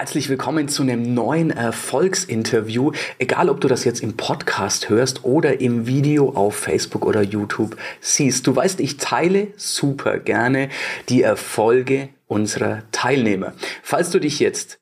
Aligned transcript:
herzlich 0.00 0.30
willkommen 0.30 0.66
zu 0.66 0.82
einem 0.82 1.12
neuen 1.12 1.50
Erfolgsinterview. 1.50 2.92
Egal, 3.18 3.50
ob 3.50 3.60
du 3.60 3.68
das 3.68 3.84
jetzt 3.84 4.02
im 4.02 4.16
Podcast 4.16 4.88
hörst 4.88 5.24
oder 5.26 5.60
im 5.60 5.86
Video 5.86 6.30
auf 6.30 6.56
Facebook 6.56 7.04
oder 7.04 7.20
YouTube 7.20 7.76
siehst. 8.00 8.46
Du 8.46 8.56
weißt, 8.56 8.80
ich 8.80 8.96
teile 8.96 9.48
super 9.58 10.18
gerne 10.18 10.70
die 11.10 11.20
Erfolge 11.20 12.08
unserer 12.28 12.82
Teilnehmer. 12.92 13.52
Falls 13.82 14.08
du 14.08 14.20
dich 14.20 14.40
jetzt 14.40 14.79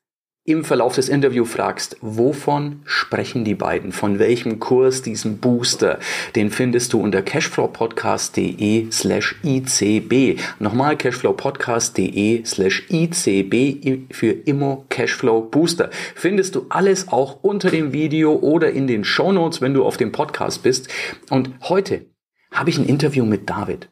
im 0.49 0.65
Verlauf 0.65 0.95
des 0.95 1.09
Interviews 1.09 1.51
fragst, 1.51 1.97
wovon 2.01 2.81
sprechen 2.85 3.45
die 3.45 3.55
beiden? 3.55 3.91
Von 3.91 4.19
welchem 4.19 4.59
Kurs, 4.59 5.01
diesem 5.01 5.37
Booster? 5.37 5.99
Den 6.35 6.49
findest 6.49 6.93
du 6.93 7.01
unter 7.01 7.21
cashflowpodcast.de 7.21 8.91
slash 8.91 9.35
ICB. 9.43 10.39
Nochmal 10.59 10.97
cashflowpodcast.de 10.97 12.45
slash 12.45 12.85
ICB 12.89 14.13
für 14.13 14.31
Immo 14.31 14.85
Cashflow 14.89 15.41
Booster. 15.41 15.89
Findest 16.15 16.55
du 16.55 16.65
alles 16.69 17.09
auch 17.09 17.43
unter 17.43 17.69
dem 17.69 17.93
Video 17.93 18.33
oder 18.33 18.71
in 18.71 18.87
den 18.87 19.03
Show 19.03 19.31
Notes, 19.31 19.61
wenn 19.61 19.73
du 19.73 19.85
auf 19.85 19.97
dem 19.97 20.11
Podcast 20.11 20.63
bist. 20.63 20.89
Und 21.29 21.51
heute 21.61 22.05
habe 22.51 22.69
ich 22.69 22.77
ein 22.77 22.85
Interview 22.85 23.25
mit 23.25 23.49
David. 23.49 23.89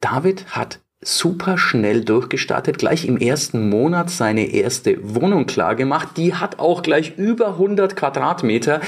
David 0.00 0.46
hat 0.56 0.80
super 1.00 1.58
schnell 1.58 2.04
durchgestartet, 2.04 2.78
gleich 2.78 3.06
im 3.06 3.16
ersten 3.16 3.68
Monat 3.68 4.10
seine 4.10 4.46
erste 4.46 4.98
Wohnung 5.14 5.46
klar 5.46 5.74
gemacht. 5.74 6.16
Die 6.16 6.34
hat 6.34 6.58
auch 6.58 6.82
gleich 6.82 7.16
über 7.16 7.48
100 7.48 7.96
Quadratmeter. 7.96 8.80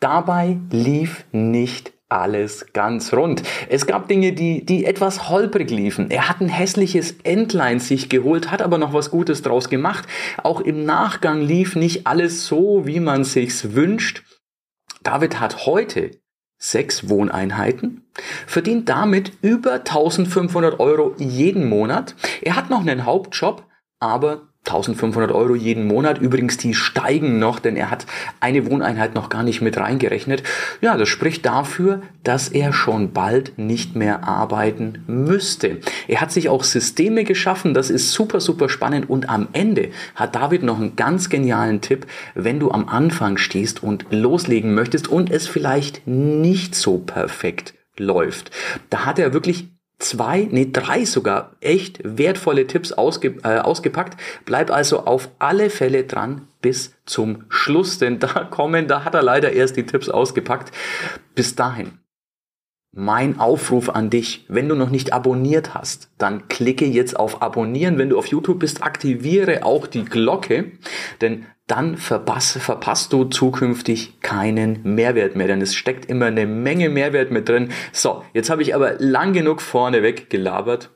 Dabei 0.00 0.58
lief 0.70 1.24
nicht 1.32 1.92
alles 2.08 2.66
ganz 2.72 3.12
rund. 3.12 3.42
Es 3.68 3.86
gab 3.86 4.06
Dinge, 4.08 4.32
die, 4.32 4.64
die 4.64 4.84
etwas 4.84 5.28
holprig 5.28 5.70
liefen. 5.70 6.10
Er 6.10 6.28
hat 6.28 6.40
ein 6.40 6.48
hässliches 6.48 7.16
Endline 7.24 7.80
sich 7.80 8.08
geholt, 8.08 8.50
hat 8.50 8.62
aber 8.62 8.78
noch 8.78 8.92
was 8.92 9.10
Gutes 9.10 9.42
draus 9.42 9.68
gemacht. 9.68 10.06
Auch 10.42 10.60
im 10.60 10.84
Nachgang 10.84 11.40
lief 11.40 11.74
nicht 11.74 12.06
alles 12.06 12.46
so, 12.46 12.86
wie 12.86 13.00
man 13.00 13.24
sich's 13.24 13.74
wünscht. 13.74 14.22
David 15.02 15.40
hat 15.40 15.66
heute 15.66 16.12
sechs 16.58 17.08
Wohneinheiten, 17.08 18.02
verdient 18.46 18.88
damit 18.88 19.32
über 19.42 19.74
1500 19.74 20.80
Euro 20.80 21.14
jeden 21.18 21.68
Monat. 21.68 22.14
Er 22.42 22.56
hat 22.56 22.70
noch 22.70 22.80
einen 22.80 23.04
Hauptjob, 23.04 23.64
aber 24.00 24.48
1500 24.66 25.30
Euro 25.32 25.54
jeden 25.54 25.86
Monat. 25.86 26.18
Übrigens, 26.18 26.56
die 26.56 26.74
steigen 26.74 27.38
noch, 27.38 27.58
denn 27.58 27.76
er 27.76 27.90
hat 27.90 28.06
eine 28.40 28.68
Wohneinheit 28.70 29.14
noch 29.14 29.28
gar 29.28 29.42
nicht 29.42 29.60
mit 29.60 29.76
reingerechnet. 29.78 30.42
Ja, 30.80 30.96
das 30.96 31.08
spricht 31.08 31.46
dafür, 31.46 32.02
dass 32.24 32.48
er 32.48 32.72
schon 32.72 33.12
bald 33.12 33.58
nicht 33.58 33.94
mehr 33.94 34.24
arbeiten 34.24 35.04
müsste. 35.06 35.78
Er 36.08 36.20
hat 36.20 36.32
sich 36.32 36.48
auch 36.48 36.64
Systeme 36.64 37.24
geschaffen. 37.24 37.74
Das 37.74 37.90
ist 37.90 38.12
super, 38.12 38.40
super 38.40 38.68
spannend. 38.68 39.08
Und 39.08 39.28
am 39.28 39.48
Ende 39.52 39.90
hat 40.14 40.34
David 40.34 40.62
noch 40.62 40.78
einen 40.78 40.96
ganz 40.96 41.28
genialen 41.28 41.80
Tipp, 41.80 42.06
wenn 42.34 42.58
du 42.58 42.70
am 42.70 42.88
Anfang 42.88 43.38
stehst 43.38 43.82
und 43.82 44.06
loslegen 44.10 44.74
möchtest 44.74 45.08
und 45.08 45.30
es 45.30 45.46
vielleicht 45.46 46.06
nicht 46.06 46.74
so 46.74 46.98
perfekt 46.98 47.74
läuft. 47.98 48.50
Da 48.90 49.06
hat 49.06 49.18
er 49.18 49.32
wirklich 49.32 49.75
zwei, 49.98 50.48
nee, 50.50 50.70
drei 50.72 51.04
sogar 51.04 51.52
echt 51.60 52.00
wertvolle 52.02 52.66
Tipps 52.66 52.92
ausge, 52.92 53.36
äh, 53.42 53.58
ausgepackt. 53.58 54.20
Bleib 54.44 54.70
also 54.70 55.06
auf 55.06 55.30
alle 55.38 55.70
Fälle 55.70 56.04
dran 56.04 56.48
bis 56.60 56.94
zum 57.06 57.44
Schluss, 57.48 57.98
denn 57.98 58.18
da 58.20 58.44
kommen, 58.44 58.88
da 58.88 59.04
hat 59.04 59.14
er 59.14 59.22
leider 59.22 59.52
erst 59.52 59.76
die 59.76 59.86
Tipps 59.86 60.08
ausgepackt. 60.08 60.72
Bis 61.34 61.54
dahin. 61.54 61.98
Mein 62.98 63.38
Aufruf 63.38 63.90
an 63.90 64.08
dich, 64.08 64.46
wenn 64.48 64.70
du 64.70 64.74
noch 64.74 64.88
nicht 64.88 65.12
abonniert 65.12 65.74
hast, 65.74 66.08
dann 66.16 66.48
klicke 66.48 66.86
jetzt 66.86 67.14
auf 67.14 67.42
Abonnieren. 67.42 67.98
Wenn 67.98 68.08
du 68.08 68.16
auf 68.16 68.28
YouTube 68.28 68.60
bist, 68.60 68.82
aktiviere 68.82 69.66
auch 69.66 69.86
die 69.86 70.06
Glocke, 70.06 70.72
denn 71.20 71.44
dann 71.66 71.98
verpass, 71.98 72.52
verpasst 72.52 73.12
du 73.12 73.24
zukünftig 73.24 74.22
keinen 74.22 74.80
Mehrwert 74.82 75.36
mehr, 75.36 75.46
denn 75.46 75.60
es 75.60 75.74
steckt 75.74 76.06
immer 76.06 76.24
eine 76.24 76.46
Menge 76.46 76.88
Mehrwert 76.88 77.30
mit 77.30 77.50
drin. 77.50 77.68
So, 77.92 78.22
jetzt 78.32 78.48
habe 78.48 78.62
ich 78.62 78.74
aber 78.74 78.94
lang 78.98 79.34
genug 79.34 79.60
vorneweg 79.60 80.30
gelabert. 80.30 80.95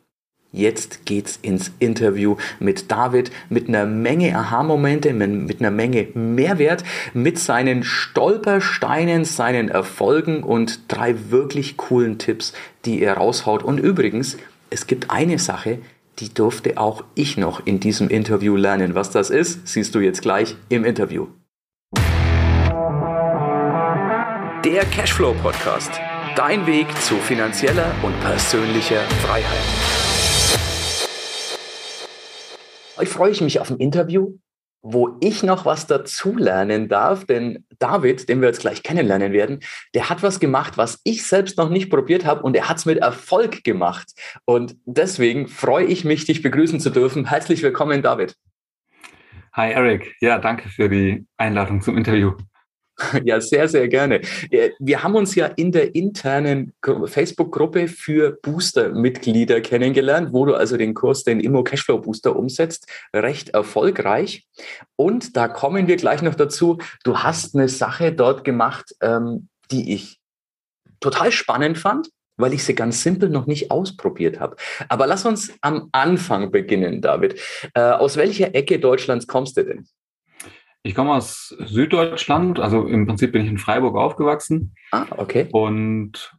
Jetzt 0.53 1.06
geht's 1.06 1.38
ins 1.43 1.71
Interview 1.78 2.37
mit 2.59 2.91
David, 2.91 3.31
mit 3.50 3.69
einer 3.69 3.87
Menge 3.87 4.37
Aha-Momente, 4.37 5.12
mit 5.12 5.61
einer 5.61 5.71
Menge 5.71 6.09
Mehrwert, 6.15 6.83
mit 7.15 7.38
seinen 7.38 7.84
Stolpersteinen, 7.84 9.25
seinen 9.25 9.69
Erfolgen 9.69 10.43
und 10.43 10.81
drei 10.89 11.15
wirklich 11.31 11.77
coolen 11.77 12.19
Tipps, 12.19 12.53
die 12.84 13.00
er 13.00 13.15
raushaut. 13.15 13.62
Und 13.62 13.78
übrigens, 13.78 14.39
es 14.71 14.89
gibt 14.89 15.10
eine 15.10 15.39
Sache, 15.39 15.78
die 16.19 16.34
durfte 16.34 16.78
auch 16.78 17.05
ich 17.15 17.37
noch 17.37 17.65
in 17.65 17.78
diesem 17.78 18.09
Interview 18.09 18.56
lernen. 18.56 18.97
Was 18.97 19.10
das 19.10 19.31
ist, 19.31 19.69
siehst 19.69 19.94
du 19.94 20.00
jetzt 20.00 20.21
gleich 20.21 20.56
im 20.69 20.84
Interview. 20.84 21.28
Der 24.65 24.84
Cashflow 24.84 25.34
Podcast. 25.34 25.93
Dein 26.34 26.66
Weg 26.66 26.87
zu 27.03 27.15
finanzieller 27.16 27.94
und 28.03 28.19
persönlicher 28.21 29.00
Freiheit. 29.22 30.19
Freue 33.06 33.31
ich 33.31 33.41
mich 33.41 33.61
auf 33.61 33.71
ein 33.71 33.78
Interview 33.78 34.38
wo 34.83 35.16
ich 35.21 35.43
noch 35.43 35.66
was 35.66 35.87
dazulernen 35.87 36.88
darf, 36.88 37.27
denn 37.27 37.66
David, 37.78 38.28
den 38.28 38.41
wir 38.41 38.49
jetzt 38.49 38.61
gleich 38.61 38.83
kennenlernen 38.83 39.33
werden, 39.33 39.61
der 39.94 40.09
hat 40.09 40.22
was 40.22 40.41
gemacht, 40.41 40.78
was 40.78 41.00
ich 41.05 41.27
selbst 41.27 41.59
noch 41.59 41.69
nicht 41.69 41.91
probiert 41.91 42.25
habe 42.25 42.43
und 42.43 42.56
er 42.56 42.69
hat 42.69 42.78
es 42.78 42.87
mit 42.87 42.99
Erfolg 42.99 43.62
gemacht. 43.62 44.12
Und 44.44 44.77
deswegen 44.87 45.49
freue 45.49 45.84
ich 45.84 46.05
mich, 46.05 46.25
dich 46.25 46.43
begrüßen 46.43 46.81
zu 46.81 46.91
dürfen. 46.91 47.27
Herzlich 47.27 47.62
willkommen, 47.62 48.03
David. 48.03 48.37
Hi, 49.53 49.72
Eric. 49.72 50.15
Ja, 50.21 50.39
danke 50.39 50.69
für 50.69 50.89
die 50.89 51.27
Einladung 51.37 51.83
zum 51.83 51.99
Interview. 51.99 52.33
Ja, 53.25 53.41
sehr, 53.41 53.69
sehr 53.69 53.88
gerne. 53.88 54.21
Wir 54.78 55.03
haben 55.03 55.15
uns 55.15 55.34
ja 55.34 55.47
in 55.47 55.72
der 55.72 55.94
internen 55.94 56.72
Facebook-Gruppe 56.83 57.88
für 57.88 58.38
Booster-Mitglieder 58.43 59.61
kennengelernt, 59.61 60.33
wo 60.33 60.44
du 60.44 60.55
also 60.55 60.77
den 60.77 60.94
Kurs, 60.94 61.25
den 61.25 61.41
Immo 61.41 61.62
Cashflow 61.62 61.99
Booster 61.99 62.37
umsetzt, 62.37 62.87
recht 63.15 63.50
erfolgreich. 63.50 64.47
Und 64.97 65.37
da 65.37 65.49
kommen 65.49 65.87
wir 65.87 65.97
gleich 65.97 66.22
noch 66.22 66.34
dazu. 66.34 66.78
Du 67.05 67.19
hast 67.19 67.55
eine 67.55 67.69
Sache 67.69 68.12
dort 68.12 68.44
gemacht, 68.44 68.94
ähm, 69.00 69.49
die 69.71 69.94
ich 69.94 70.19
total 71.00 71.33
spannend 71.33 71.78
fand, 71.78 72.10
weil 72.37 72.53
ich 72.53 72.65
sie 72.65 72.75
ganz 72.75 73.03
simpel 73.03 73.28
noch 73.28 73.47
nicht 73.47 73.71
ausprobiert 73.71 74.41
habe. 74.41 74.56
Aber 74.89 75.06
lass 75.06 75.25
uns 75.25 75.53
am 75.60 75.89
Anfang 75.93 76.50
beginnen, 76.50 77.00
David. 77.00 77.41
Äh, 77.75 77.81
aus 77.81 78.16
welcher 78.16 78.55
Ecke 78.55 78.78
Deutschlands 78.78 79.27
kommst 79.27 79.56
du 79.56 79.65
denn? 79.65 79.87
Ich 80.82 80.94
komme 80.94 81.12
aus 81.12 81.54
Süddeutschland, 81.58 82.58
also 82.58 82.86
im 82.86 83.06
Prinzip 83.06 83.32
bin 83.32 83.42
ich 83.42 83.50
in 83.50 83.58
Freiburg 83.58 83.96
aufgewachsen. 83.96 84.74
Ah, 84.92 85.06
okay. 85.16 85.46
Und 85.52 86.34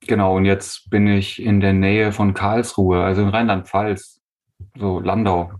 genau, 0.00 0.36
und 0.36 0.46
jetzt 0.46 0.88
bin 0.88 1.06
ich 1.06 1.42
in 1.42 1.60
der 1.60 1.74
Nähe 1.74 2.12
von 2.12 2.32
Karlsruhe, 2.32 3.02
also 3.02 3.20
in 3.20 3.28
Rheinland-Pfalz, 3.28 4.22
so 4.78 5.00
Landau, 5.00 5.52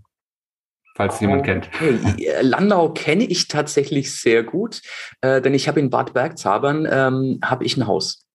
falls 0.96 1.16
oh, 1.16 1.20
jemand 1.20 1.44
kennt. 1.44 1.68
Okay. 1.74 2.32
Landau 2.40 2.88
kenne 2.94 3.24
ich 3.24 3.48
tatsächlich 3.48 4.18
sehr 4.18 4.42
gut, 4.42 4.80
äh, 5.20 5.42
denn 5.42 5.52
ich 5.52 5.68
habe 5.68 5.80
in 5.80 5.90
Bad 5.90 6.14
Bergzabern 6.14 6.88
ähm, 6.90 7.40
habe 7.44 7.64
ich 7.64 7.76
ein 7.76 7.86
Haus. 7.86 8.26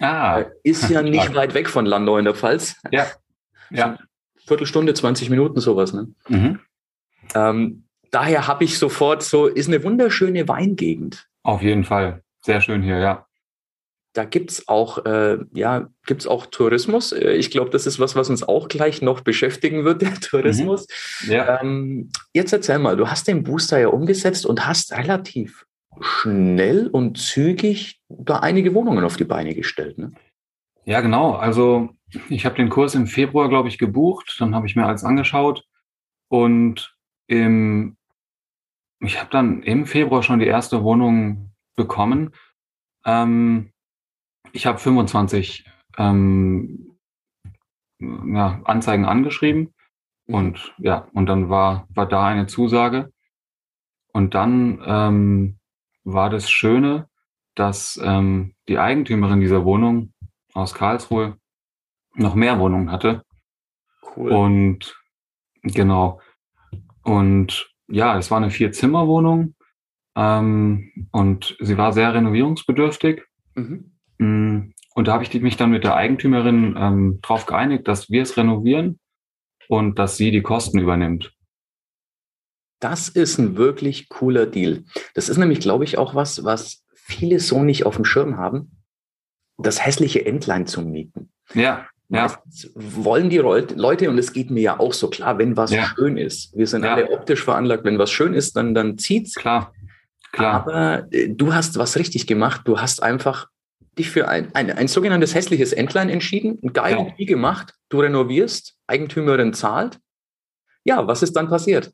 Ah. 0.00 0.40
Äh, 0.40 0.50
ist 0.64 0.90
ja 0.90 1.00
nicht 1.00 1.34
weit 1.34 1.54
weg 1.54 1.70
von 1.70 1.86
Landau 1.86 2.18
in 2.18 2.26
der 2.26 2.34
Pfalz. 2.34 2.76
Ja. 2.90 3.06
ja. 3.70 3.96
Viertelstunde, 4.46 4.92
20 4.92 5.30
Minuten, 5.30 5.60
sowas. 5.60 5.94
Ne? 5.94 6.08
Mhm. 6.28 6.60
Ähm, 7.34 7.85
daher 8.10 8.46
habe 8.46 8.64
ich 8.64 8.78
sofort 8.78 9.22
so, 9.22 9.46
ist 9.46 9.68
eine 9.68 9.82
wunderschöne 9.82 10.48
Weingegend. 10.48 11.26
Auf 11.42 11.62
jeden 11.62 11.84
Fall. 11.84 12.22
Sehr 12.42 12.60
schön 12.60 12.82
hier, 12.82 12.98
ja. 12.98 13.26
Da 14.12 14.24
gibt 14.24 14.50
es 14.50 14.66
auch, 14.66 15.04
äh, 15.04 15.38
ja, 15.52 15.88
gibt's 16.06 16.26
auch 16.26 16.46
Tourismus. 16.46 17.12
Äh, 17.12 17.32
ich 17.32 17.50
glaube, 17.50 17.70
das 17.70 17.86
ist 17.86 18.00
was, 18.00 18.16
was 18.16 18.30
uns 18.30 18.42
auch 18.42 18.68
gleich 18.68 19.02
noch 19.02 19.20
beschäftigen 19.20 19.84
wird, 19.84 20.00
der 20.02 20.14
Tourismus. 20.14 20.86
Mhm. 21.24 21.30
Ja. 21.30 21.60
Ähm, 21.60 22.10
jetzt 22.32 22.52
erzähl 22.52 22.78
mal, 22.78 22.96
du 22.96 23.08
hast 23.08 23.28
den 23.28 23.42
Booster 23.42 23.78
ja 23.78 23.88
umgesetzt 23.88 24.46
und 24.46 24.66
hast 24.66 24.92
relativ 24.92 25.66
schnell 26.00 26.88
und 26.88 27.18
zügig 27.18 28.00
da 28.08 28.38
einige 28.38 28.74
Wohnungen 28.74 29.04
auf 29.04 29.16
die 29.16 29.24
Beine 29.24 29.54
gestellt. 29.54 29.98
Ne? 29.98 30.12
Ja, 30.84 31.00
genau. 31.00 31.32
Also 31.32 31.90
ich 32.28 32.46
habe 32.46 32.56
den 32.56 32.68
Kurs 32.68 32.94
im 32.94 33.06
Februar, 33.06 33.48
glaube 33.48 33.68
ich, 33.68 33.78
gebucht. 33.78 34.36
Dann 34.38 34.54
habe 34.54 34.66
ich 34.66 34.76
mir 34.76 34.86
alles 34.86 35.04
angeschaut. 35.04 35.64
Und 36.28 36.95
im, 37.26 37.96
ich 39.00 39.18
habe 39.20 39.30
dann 39.30 39.62
im 39.62 39.86
Februar 39.86 40.22
schon 40.22 40.38
die 40.38 40.46
erste 40.46 40.82
Wohnung 40.82 41.52
bekommen. 41.74 42.32
Ähm, 43.04 43.72
ich 44.52 44.66
habe 44.66 44.78
25 44.78 45.68
ähm, 45.98 46.98
ja, 47.98 48.60
Anzeigen 48.64 49.04
angeschrieben 49.04 49.74
mhm. 50.26 50.34
und 50.34 50.74
ja, 50.78 51.08
und 51.12 51.26
dann 51.26 51.48
war, 51.48 51.86
war 51.90 52.06
da 52.06 52.26
eine 52.26 52.46
Zusage. 52.46 53.12
Und 54.12 54.34
dann 54.34 54.82
ähm, 54.86 55.58
war 56.04 56.30
das 56.30 56.50
Schöne, 56.50 57.08
dass 57.54 58.00
ähm, 58.02 58.54
die 58.68 58.78
Eigentümerin 58.78 59.40
dieser 59.40 59.64
Wohnung 59.64 60.12
aus 60.54 60.72
Karlsruhe 60.74 61.36
noch 62.14 62.34
mehr 62.34 62.58
Wohnungen 62.58 62.90
hatte. 62.90 63.22
Cool. 64.16 64.32
Und 64.32 64.96
genau. 65.62 66.20
Und 67.06 67.70
ja, 67.86 68.18
es 68.18 68.32
war 68.32 68.38
eine 68.38 68.50
Vier-Zimmer-Wohnung 68.50 69.54
ähm, 70.16 71.08
und 71.12 71.56
sie 71.60 71.78
war 71.78 71.92
sehr 71.92 72.12
renovierungsbedürftig. 72.12 73.22
Mhm. 73.54 73.92
Mm, 74.18 74.72
und 74.96 75.06
da 75.06 75.12
habe 75.12 75.22
ich 75.22 75.32
mich 75.40 75.56
dann 75.56 75.70
mit 75.70 75.84
der 75.84 75.94
Eigentümerin 75.94 76.74
ähm, 76.76 77.20
darauf 77.22 77.46
geeinigt, 77.46 77.86
dass 77.86 78.10
wir 78.10 78.22
es 78.22 78.36
renovieren 78.36 78.98
und 79.68 80.00
dass 80.00 80.16
sie 80.16 80.32
die 80.32 80.42
Kosten 80.42 80.80
übernimmt. 80.80 81.32
Das 82.80 83.08
ist 83.08 83.38
ein 83.38 83.56
wirklich 83.56 84.08
cooler 84.08 84.46
Deal. 84.46 84.82
Das 85.14 85.28
ist 85.28 85.36
nämlich, 85.36 85.60
glaube 85.60 85.84
ich, 85.84 85.98
auch 85.98 86.16
was, 86.16 86.42
was 86.42 86.84
viele 86.92 87.38
so 87.38 87.62
nicht 87.62 87.86
auf 87.86 87.94
dem 87.94 88.04
Schirm 88.04 88.36
haben, 88.36 88.82
das 89.58 89.86
hässliche 89.86 90.26
Entlein 90.26 90.66
zu 90.66 90.82
mieten. 90.82 91.32
Ja. 91.54 91.88
Ja. 92.08 92.40
wollen 92.74 93.30
die 93.30 93.38
Leute, 93.38 94.08
und 94.08 94.18
es 94.18 94.32
geht 94.32 94.50
mir 94.50 94.60
ja 94.60 94.80
auch 94.80 94.92
so 94.92 95.08
klar, 95.10 95.38
wenn 95.38 95.56
was 95.56 95.72
ja. 95.72 95.86
schön 95.96 96.16
ist. 96.16 96.56
Wir 96.56 96.66
sind 96.66 96.84
ja. 96.84 96.94
alle 96.94 97.10
optisch 97.10 97.42
veranlagt, 97.42 97.84
wenn 97.84 97.98
was 97.98 98.12
schön 98.12 98.32
ist, 98.32 98.56
dann, 98.56 98.74
dann 98.74 98.96
zieht's. 98.96 99.34
Klar. 99.34 99.72
Klar. 100.32 100.54
Aber 100.54 101.12
äh, 101.12 101.28
du 101.28 101.54
hast 101.54 101.78
was 101.78 101.96
richtig 101.96 102.26
gemacht. 102.26 102.62
Du 102.64 102.78
hast 102.78 103.02
einfach 103.02 103.48
dich 103.98 104.10
für 104.10 104.28
ein, 104.28 104.54
ein, 104.54 104.70
ein 104.70 104.88
sogenanntes 104.88 105.34
hässliches 105.34 105.72
Entlein 105.72 106.08
entschieden, 106.08 106.58
ein 106.62 106.72
geiles 106.72 107.12
ja. 107.16 107.26
gemacht. 107.26 107.74
Du 107.88 108.00
renovierst, 108.00 108.76
Eigentümerin 108.86 109.52
zahlt. 109.52 109.98
Ja, 110.84 111.06
was 111.06 111.22
ist 111.22 111.34
dann 111.34 111.48
passiert? 111.48 111.92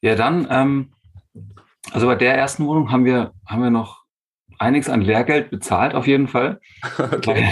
Ja, 0.00 0.14
dann, 0.14 0.46
ähm, 0.50 0.92
also 1.90 2.06
bei 2.06 2.14
der 2.14 2.36
ersten 2.36 2.66
Wohnung 2.66 2.92
haben 2.92 3.04
wir, 3.04 3.32
haben 3.46 3.62
wir 3.62 3.70
noch 3.70 4.04
einiges 4.58 4.88
an 4.88 5.02
Lehrgeld 5.02 5.50
bezahlt, 5.50 5.94
auf 5.94 6.06
jeden 6.06 6.28
Fall. 6.28 6.60
Okay. 6.98 7.48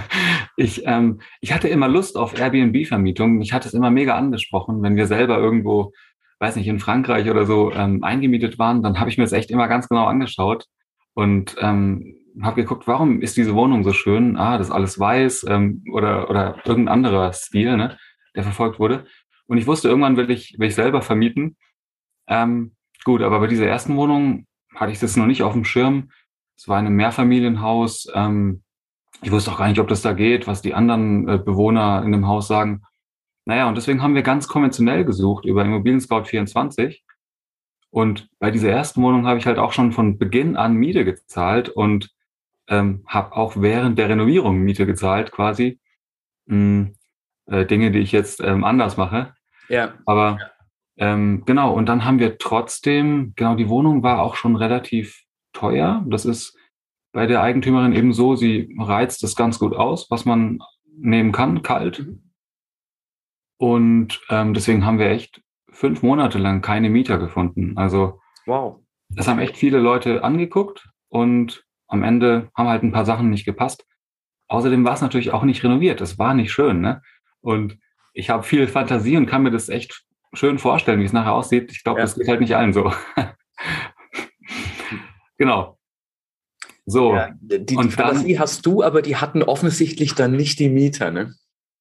ich, 0.56 0.82
ähm, 0.86 1.20
ich 1.40 1.52
hatte 1.52 1.68
immer 1.68 1.88
Lust 1.88 2.16
auf 2.16 2.38
Airbnb-Vermietung. 2.38 3.38
Mich 3.38 3.52
hat 3.52 3.66
es 3.66 3.74
immer 3.74 3.90
mega 3.90 4.16
angesprochen, 4.16 4.82
wenn 4.82 4.96
wir 4.96 5.06
selber 5.06 5.38
irgendwo, 5.38 5.92
weiß 6.38 6.56
nicht, 6.56 6.68
in 6.68 6.78
Frankreich 6.78 7.28
oder 7.28 7.44
so 7.44 7.72
ähm, 7.72 8.02
eingemietet 8.04 8.58
waren, 8.58 8.82
dann 8.82 8.98
habe 8.98 9.10
ich 9.10 9.18
mir 9.18 9.24
das 9.24 9.32
echt 9.32 9.50
immer 9.50 9.68
ganz 9.68 9.88
genau 9.88 10.06
angeschaut 10.06 10.66
und 11.14 11.56
ähm, 11.60 12.16
habe 12.42 12.62
geguckt, 12.62 12.86
warum 12.86 13.20
ist 13.20 13.36
diese 13.36 13.54
Wohnung 13.54 13.84
so 13.84 13.92
schön? 13.92 14.36
Ah, 14.36 14.58
das 14.58 14.68
ist 14.68 14.72
alles 14.72 14.98
weiß 14.98 15.46
ähm, 15.48 15.84
oder, 15.92 16.30
oder 16.30 16.56
irgendein 16.64 16.94
anderer 16.94 17.32
Stil, 17.32 17.76
ne, 17.76 17.98
der 18.34 18.42
verfolgt 18.42 18.78
wurde. 18.78 19.06
Und 19.46 19.58
ich 19.58 19.66
wusste, 19.66 19.88
irgendwann 19.88 20.16
will 20.16 20.30
ich, 20.30 20.56
will 20.58 20.68
ich 20.68 20.74
selber 20.74 21.02
vermieten. 21.02 21.56
Ähm, 22.28 22.76
gut, 23.04 23.22
aber 23.22 23.40
bei 23.40 23.46
dieser 23.48 23.66
ersten 23.66 23.96
Wohnung 23.96 24.46
hatte 24.74 24.92
ich 24.92 25.00
das 25.00 25.16
noch 25.16 25.26
nicht 25.26 25.42
auf 25.42 25.52
dem 25.52 25.64
Schirm. 25.64 26.10
Es 26.60 26.68
war 26.68 26.76
ein 26.76 26.92
Mehrfamilienhaus. 26.92 28.06
Ähm, 28.14 28.62
ich 29.22 29.30
wusste 29.30 29.50
auch 29.50 29.56
gar 29.56 29.68
nicht, 29.68 29.80
ob 29.80 29.88
das 29.88 30.02
da 30.02 30.12
geht, 30.12 30.46
was 30.46 30.60
die 30.60 30.74
anderen 30.74 31.26
äh, 31.26 31.38
Bewohner 31.38 32.02
in 32.04 32.12
dem 32.12 32.26
Haus 32.26 32.48
sagen. 32.48 32.82
Naja, 33.46 33.66
und 33.66 33.76
deswegen 33.76 34.02
haben 34.02 34.14
wir 34.14 34.20
ganz 34.20 34.46
konventionell 34.46 35.06
gesucht 35.06 35.46
über 35.46 35.64
Immobilien 35.64 36.02
Scout 36.02 36.24
24. 36.24 37.02
Und 37.88 38.28
bei 38.38 38.50
dieser 38.50 38.68
ersten 38.68 39.00
Wohnung 39.00 39.26
habe 39.26 39.38
ich 39.38 39.46
halt 39.46 39.56
auch 39.56 39.72
schon 39.72 39.92
von 39.92 40.18
Beginn 40.18 40.58
an 40.58 40.74
Miete 40.74 41.06
gezahlt 41.06 41.70
und 41.70 42.10
ähm, 42.68 43.04
habe 43.06 43.34
auch 43.36 43.56
während 43.56 43.98
der 43.98 44.10
Renovierung 44.10 44.58
Miete 44.58 44.84
gezahlt, 44.84 45.32
quasi. 45.32 45.80
Mh, 46.44 46.56
hm, 46.56 46.94
äh, 47.46 47.64
Dinge, 47.64 47.90
die 47.90 48.00
ich 48.00 48.12
jetzt 48.12 48.42
ähm, 48.42 48.64
anders 48.64 48.98
mache. 48.98 49.32
Ja. 49.70 49.94
Aber 50.04 50.38
ähm, 50.98 51.42
genau, 51.46 51.72
und 51.72 51.86
dann 51.86 52.04
haben 52.04 52.18
wir 52.18 52.36
trotzdem, 52.36 53.32
genau, 53.34 53.54
die 53.54 53.70
Wohnung 53.70 54.02
war 54.02 54.20
auch 54.20 54.36
schon 54.36 54.56
relativ 54.56 55.24
teuer. 55.60 56.04
Das 56.08 56.24
ist 56.24 56.56
bei 57.12 57.26
der 57.26 57.42
Eigentümerin 57.42 57.92
eben 57.92 58.12
so, 58.12 58.36
sie 58.36 58.74
reizt 58.78 59.22
das 59.22 59.36
ganz 59.36 59.58
gut 59.58 59.74
aus, 59.74 60.10
was 60.10 60.24
man 60.24 60.60
nehmen 60.96 61.32
kann, 61.32 61.62
kalt. 61.62 62.06
Mhm. 62.06 62.22
Und 63.58 64.20
ähm, 64.30 64.54
deswegen 64.54 64.86
haben 64.86 64.98
wir 64.98 65.10
echt 65.10 65.42
fünf 65.70 66.02
Monate 66.02 66.38
lang 66.38 66.62
keine 66.62 66.88
Mieter 66.88 67.18
gefunden. 67.18 67.76
Also 67.76 68.20
wow. 68.46 68.80
das 69.10 69.28
haben 69.28 69.38
echt 69.38 69.56
viele 69.56 69.78
Leute 69.78 70.24
angeguckt 70.24 70.88
und 71.08 71.64
am 71.86 72.02
Ende 72.02 72.50
haben 72.56 72.68
halt 72.68 72.82
ein 72.82 72.92
paar 72.92 73.04
Sachen 73.04 73.28
nicht 73.28 73.44
gepasst. 73.44 73.86
Außerdem 74.48 74.84
war 74.84 74.94
es 74.94 75.02
natürlich 75.02 75.32
auch 75.32 75.42
nicht 75.42 75.62
renoviert. 75.62 76.00
Das 76.00 76.18
war 76.18 76.34
nicht 76.34 76.52
schön. 76.52 76.80
Ne? 76.80 77.02
Und 77.40 77.78
ich 78.14 78.30
habe 78.30 78.42
viel 78.42 78.66
Fantasie 78.66 79.16
und 79.16 79.26
kann 79.26 79.42
mir 79.42 79.50
das 79.50 79.68
echt 79.68 80.04
schön 80.32 80.58
vorstellen, 80.58 81.00
wie 81.00 81.04
es 81.04 81.12
nachher 81.12 81.34
aussieht. 81.34 81.70
Ich 81.70 81.84
glaube, 81.84 82.00
ja. 82.00 82.04
das 82.04 82.16
geht 82.16 82.28
halt 82.28 82.40
nicht 82.40 82.56
allen 82.56 82.72
so. 82.72 82.92
Genau. 85.40 85.78
So. 86.84 87.14
Ja, 87.14 87.30
die, 87.40 87.74
und 87.74 87.86
die 87.86 87.90
Fantasie 87.90 88.32
dann, 88.34 88.42
hast 88.42 88.66
du, 88.66 88.82
aber 88.82 89.00
die 89.00 89.16
hatten 89.16 89.42
offensichtlich 89.42 90.14
dann 90.14 90.32
nicht 90.32 90.58
die 90.58 90.68
Mieter, 90.68 91.10
ne? 91.10 91.32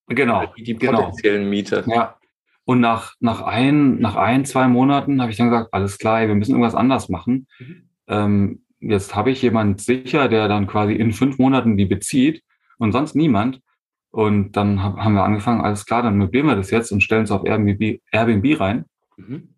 Genau. 0.08 0.46
Die, 0.58 0.64
die 0.64 0.76
genau. 0.76 1.04
potenziellen 1.04 1.42
genau. 1.42 1.50
Mieter. 1.50 1.84
Ja. 1.88 2.16
Und 2.64 2.80
nach, 2.80 3.16
nach, 3.20 3.42
ein, 3.42 4.00
nach 4.00 4.16
ein, 4.16 4.46
zwei 4.46 4.70
Monaten 4.70 5.22
habe 5.22 5.30
ich 5.30 5.38
dann 5.38 5.50
gesagt, 5.50 5.74
alles 5.74 5.98
klar, 5.98 6.26
wir 6.26 6.36
müssen 6.36 6.52
irgendwas 6.52 6.74
anders 6.74 7.10
machen. 7.10 7.48
Mhm. 7.60 7.90
Ähm, 8.08 8.64
jetzt 8.80 9.14
habe 9.14 9.32
ich 9.32 9.42
jemanden 9.42 9.78
sicher, 9.78 10.30
der 10.30 10.48
dann 10.48 10.66
quasi 10.66 10.94
in 10.94 11.12
fünf 11.12 11.38
Monaten 11.38 11.76
die 11.76 11.86
bezieht 11.86 12.44
und 12.78 12.94
sonst 12.94 13.14
niemand. 13.14 13.60
Und 14.10 14.54
dann 14.54 14.82
hab, 14.82 14.98
haben 14.98 15.16
wir 15.16 15.24
angefangen, 15.24 15.62
alles 15.62 15.86
klar, 15.86 16.02
dann 16.02 16.18
möblieren 16.18 16.48
wir 16.48 16.56
das 16.56 16.72
jetzt 16.72 16.94
und 16.94 17.04
stellen 17.04 17.24
es 17.24 17.32
auf 17.32 17.46
Airbnb, 17.46 18.00
Airbnb 18.14 18.58
rein. 18.58 18.86
Mhm. 19.18 19.50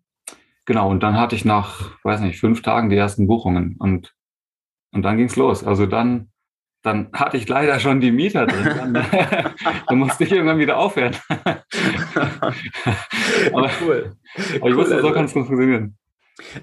Genau, 0.64 0.90
und 0.90 1.02
dann 1.02 1.18
hatte 1.18 1.34
ich 1.34 1.44
nach, 1.44 1.90
weiß 2.04 2.20
nicht, 2.20 2.38
fünf 2.38 2.62
Tagen 2.62 2.88
die 2.88 2.96
ersten 2.96 3.26
Buchungen 3.26 3.76
und, 3.78 4.14
und 4.92 5.02
dann 5.02 5.16
ging's 5.16 5.36
los. 5.36 5.64
Also 5.64 5.86
dann, 5.86 6.30
dann 6.82 7.10
hatte 7.12 7.36
ich 7.36 7.48
leider 7.48 7.80
schon 7.80 8.00
die 8.00 8.12
Mieter 8.12 8.46
drin. 8.46 8.64
Dann, 8.76 8.94
dann 9.88 9.98
musste 9.98 10.24
ich 10.24 10.32
irgendwann 10.32 10.58
wieder 10.58 10.78
aufhören. 10.78 11.16
aber, 13.52 13.70
cool. 13.80 14.16
aber 14.60 14.68
ich 14.68 14.76
wusste, 14.76 14.90
so 14.90 14.96
also 14.96 15.12
kann 15.12 15.24
es 15.24 15.32
funktionieren. 15.32 15.96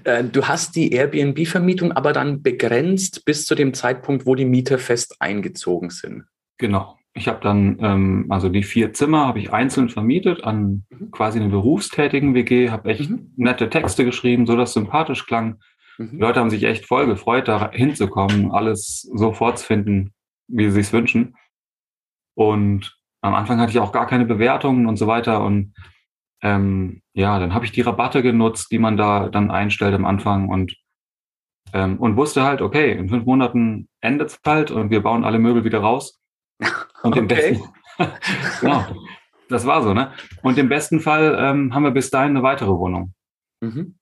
Äh, 0.04 0.24
du 0.24 0.46
hast 0.46 0.76
die 0.76 0.92
Airbnb-Vermietung 0.92 1.92
aber 1.92 2.12
dann 2.12 2.42
begrenzt 2.42 3.24
bis 3.24 3.46
zu 3.46 3.54
dem 3.54 3.72
Zeitpunkt, 3.74 4.26
wo 4.26 4.34
die 4.34 4.44
Mieter 4.44 4.78
fest 4.78 5.16
eingezogen 5.20 5.90
sind. 5.90 6.24
Genau. 6.58 6.99
Ich 7.12 7.26
habe 7.26 7.40
dann, 7.40 7.78
ähm, 7.80 8.26
also 8.28 8.48
die 8.48 8.62
vier 8.62 8.92
Zimmer 8.92 9.26
habe 9.26 9.40
ich 9.40 9.52
einzeln 9.52 9.88
vermietet 9.88 10.44
an 10.44 10.84
mhm. 10.90 11.10
quasi 11.10 11.40
eine 11.40 11.48
berufstätigen 11.48 12.34
WG, 12.34 12.70
habe 12.70 12.90
echt 12.90 13.10
mhm. 13.10 13.32
nette 13.36 13.68
Texte 13.68 14.04
geschrieben, 14.04 14.46
so 14.46 14.56
dass 14.56 14.70
es 14.70 14.74
sympathisch 14.74 15.26
klang. 15.26 15.58
Mhm. 15.98 16.10
Die 16.12 16.18
Leute 16.18 16.40
haben 16.40 16.50
sich 16.50 16.64
echt 16.64 16.86
voll 16.86 17.06
gefreut, 17.06 17.48
da 17.48 17.70
hinzukommen, 17.72 18.52
alles 18.52 19.08
so 19.12 19.32
vorzufinden, 19.32 20.12
wie 20.46 20.66
sie 20.66 20.82
sich 20.82 20.92
wünschen. 20.92 21.34
Und 22.34 22.96
am 23.22 23.34
Anfang 23.34 23.58
hatte 23.58 23.72
ich 23.72 23.80
auch 23.80 23.92
gar 23.92 24.06
keine 24.06 24.24
Bewertungen 24.24 24.86
und 24.86 24.96
so 24.96 25.06
weiter. 25.06 25.42
Und 25.42 25.74
ähm, 26.42 27.02
ja, 27.12 27.38
dann 27.38 27.54
habe 27.54 27.64
ich 27.64 27.72
die 27.72 27.82
Rabatte 27.82 28.22
genutzt, 28.22 28.70
die 28.70 28.78
man 28.78 28.96
da 28.96 29.28
dann 29.28 29.50
einstellt 29.50 29.94
am 29.94 30.06
Anfang 30.06 30.48
und 30.48 30.76
ähm, 31.72 31.98
und 31.98 32.16
wusste 32.16 32.42
halt, 32.42 32.62
okay, 32.62 32.92
in 32.92 33.08
fünf 33.08 33.26
Monaten 33.26 33.88
endet 34.00 34.30
es 34.30 34.40
halt 34.44 34.70
und 34.70 34.90
wir 34.90 35.02
bauen 35.02 35.24
alle 35.24 35.38
Möbel 35.38 35.64
wieder 35.64 35.80
raus. 35.80 36.19
Und 37.02 37.16
im 37.16 37.24
okay. 37.24 37.58
besten, 37.98 38.10
genau, 38.60 38.86
das 39.48 39.66
war 39.66 39.82
so, 39.82 39.94
ne? 39.94 40.12
Und 40.42 40.58
im 40.58 40.68
besten 40.68 41.00
Fall 41.00 41.36
ähm, 41.38 41.74
haben 41.74 41.82
wir 41.82 41.90
bis 41.90 42.10
dahin 42.10 42.30
eine 42.30 42.42
weitere 42.42 42.70
Wohnung. 42.70 43.14
Mhm. 43.60 43.96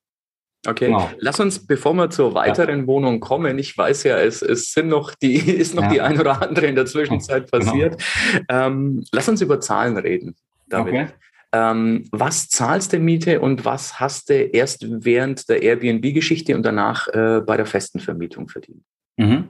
Okay, 0.67 0.87
genau. 0.87 1.09
lass 1.19 1.39
uns, 1.39 1.65
bevor 1.67 1.95
wir 1.95 2.11
zur 2.11 2.35
weiteren 2.35 2.81
ja. 2.81 2.87
Wohnung 2.89 3.21
kommen, 3.21 3.59
ich 3.59 3.79
weiß 3.79 4.03
ja, 4.03 4.19
es, 4.19 4.43
es 4.43 4.73
sind 4.73 4.89
noch 4.89 5.15
die, 5.15 5.37
ist 5.37 5.75
noch 5.75 5.85
ja. 5.85 5.89
die 5.89 6.01
ein 6.01 6.21
oder 6.21 6.43
andere 6.43 6.67
in 6.67 6.75
der 6.75 6.87
Zwischenzeit 6.87 7.51
genau. 7.51 7.65
passiert. 7.65 8.03
Genau. 8.33 8.67
Ähm, 8.67 9.05
lass 9.13 9.29
uns 9.29 9.41
über 9.41 9.61
Zahlen 9.61 9.97
reden, 9.97 10.35
David. 10.67 10.95
Okay. 10.95 11.07
Ähm, 11.53 12.05
was 12.13 12.49
zahlst 12.49 12.93
du 12.93 12.99
Miete 12.99 13.41
und 13.41 13.65
was 13.65 13.99
hast 14.01 14.29
du 14.29 14.35
erst 14.35 14.85
während 14.87 15.49
der 15.49 15.63
Airbnb-Geschichte 15.63 16.55
und 16.55 16.63
danach 16.63 17.09
äh, 17.09 17.41
bei 17.41 17.57
der 17.57 17.65
festen 17.65 18.01
Vermietung 18.01 18.49
verdient? 18.49 18.83
Mhm. 19.17 19.49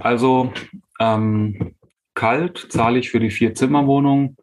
Also 0.00 0.52
ähm, 1.00 1.75
kalt 2.16 2.66
zahle 2.70 2.98
ich 2.98 3.10
für 3.10 3.20
die 3.20 3.30
Vier-Zimmer-Wohnung, 3.30 4.36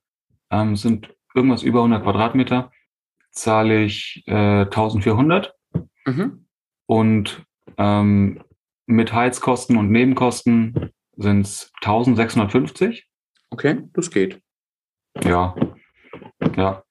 ähm, 0.50 0.78
sind 0.78 1.14
irgendwas 1.36 1.64
über 1.64 1.80
100 1.80 2.04
Quadratmeter, 2.04 2.72
zahle 3.32 3.84
ich 3.84 4.24
äh, 4.28 4.62
1400. 4.62 5.54
Mhm. 6.06 6.46
Und 6.86 7.46
ähm, 7.78 8.44
mit 8.86 9.14
Heizkosten 9.14 9.78
und 9.78 9.92
Nebenkosten 9.92 10.92
sind 11.18 11.42
es 11.42 11.72
1650. 11.82 13.08
Okay, 13.50 13.82
das 13.94 14.12
geht. 14.12 14.42
Ja, 15.24 15.56
ja. 16.56 16.84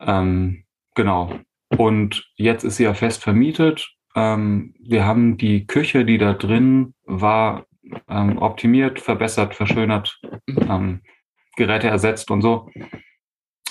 Ähm, 0.00 0.64
genau. 0.94 1.38
Und 1.76 2.30
jetzt 2.36 2.64
ist 2.64 2.76
sie 2.76 2.84
ja 2.84 2.94
fest 2.94 3.22
vermietet. 3.22 3.90
Ähm, 4.14 4.74
wir 4.78 5.04
haben 5.04 5.36
die 5.36 5.66
Küche, 5.66 6.04
die 6.04 6.18
da 6.18 6.32
drin 6.32 6.94
war, 7.04 7.65
ähm, 8.08 8.38
optimiert, 8.38 9.00
verbessert, 9.00 9.54
verschönert, 9.54 10.20
ähm, 10.46 11.00
Geräte 11.56 11.88
ersetzt 11.88 12.30
und 12.30 12.42
so. 12.42 12.70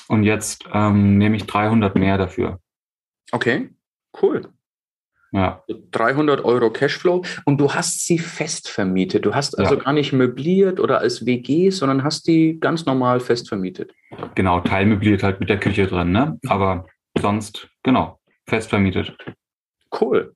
Und 0.07 0.23
jetzt 0.23 0.65
ähm, 0.73 1.17
nehme 1.17 1.35
ich 1.35 1.45
300 1.45 1.95
mehr 1.95 2.17
dafür. 2.17 2.59
Okay, 3.31 3.69
cool. 4.21 4.49
Ja. 5.31 5.63
300 5.91 6.45
Euro 6.45 6.69
Cashflow 6.71 7.25
und 7.43 7.59
du 7.59 7.73
hast 7.73 8.05
sie 8.05 8.19
fest 8.19 8.69
vermietet. 8.69 9.25
Du 9.25 9.35
hast 9.35 9.59
also 9.59 9.75
ja. 9.75 9.83
gar 9.83 9.91
nicht 9.91 10.13
möbliert 10.13 10.79
oder 10.79 10.99
als 10.99 11.25
WG, 11.25 11.71
sondern 11.71 12.03
hast 12.03 12.27
die 12.27 12.57
ganz 12.59 12.85
normal 12.85 13.19
fest 13.19 13.49
vermietet. 13.49 13.93
Genau, 14.35 14.61
teilmöbliert 14.61 15.23
halt 15.23 15.41
mit 15.41 15.49
der 15.49 15.59
Küche 15.59 15.87
drin, 15.87 16.11
ne? 16.13 16.39
Aber 16.47 16.85
sonst 17.19 17.67
genau, 17.83 18.19
fest 18.47 18.69
vermietet. 18.69 19.17
Cool. 19.99 20.35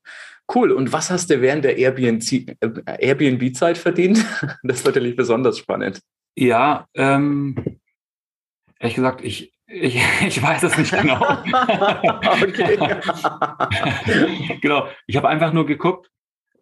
Cool. 0.54 0.72
Und 0.72 0.92
was 0.92 1.12
hast 1.12 1.30
du 1.30 1.42
während 1.42 1.64
der 1.64 1.78
Airbnb-Zeit 1.78 2.58
Airbnb 3.00 3.78
verdient? 3.78 4.26
Das 4.64 4.80
ist 4.80 4.86
natürlich 4.86 5.16
besonders 5.16 5.60
spannend. 5.60 6.02
Ja, 6.36 6.88
ähm, 6.96 7.80
ehrlich 8.80 8.96
gesagt, 8.96 9.24
ich, 9.24 9.54
ich, 9.68 10.02
ich 10.28 10.42
weiß 10.42 10.64
es 10.64 10.78
nicht 10.78 10.92
genau. 10.92 11.20
genau. 14.62 14.88
Ich 15.08 15.18
habe 15.18 15.30
einfach 15.30 15.54
nur 15.54 15.66
geguckt, 15.66 16.10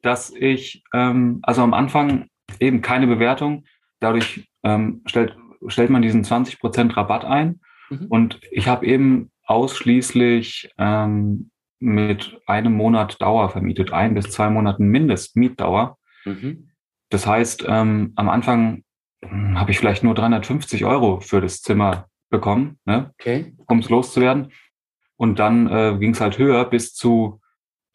dass 0.02 0.32
ich, 0.32 0.84
ähm, 0.94 1.40
also 1.44 1.62
am 1.62 1.74
Anfang 1.74 2.30
eben 2.60 2.82
keine 2.82 3.08
Bewertung, 3.08 3.66
dadurch 4.00 4.48
ähm, 4.64 5.02
stellt, 5.06 5.36
stellt 5.68 5.90
man 5.90 6.02
diesen 6.02 6.24
20% 6.24 6.96
Rabatt 6.96 7.26
ein. 7.26 7.60
Mhm. 7.90 8.06
Und 8.10 8.40
ich 8.52 8.68
habe 8.68 8.86
eben 8.86 9.32
ausschließlich 9.46 10.72
ähm, 10.78 11.52
mit 11.80 12.40
einem 12.48 12.74
Monat 12.74 13.22
Dauer 13.22 13.50
vermietet, 13.50 13.94
ein 13.94 14.14
bis 14.14 14.32
zwei 14.32 14.50
Monaten 14.50 14.88
Mindestmietdauer. 14.88 15.98
Mhm. 16.26 16.72
Das 17.10 17.28
heißt, 17.28 17.66
ähm, 17.68 18.14
am 18.16 18.30
Anfang 18.30 18.84
hm, 19.24 19.60
habe 19.60 19.72
ich 19.72 19.80
vielleicht 19.80 20.04
nur 20.04 20.16
350 20.16 20.86
Euro 20.86 21.20
für 21.20 21.42
das 21.42 21.62
Zimmer 21.62 22.08
bekommen, 22.30 22.80
ne, 22.86 23.12
okay. 23.20 23.56
um 23.68 23.80
es 23.80 23.90
loszuwerden. 23.90 24.52
Und 25.16 25.40
dann 25.40 25.68
äh, 25.68 25.98
ging 26.00 26.12
es 26.12 26.22
halt 26.22 26.38
höher 26.38 26.66
bis 26.66 26.94
zu 26.94 27.42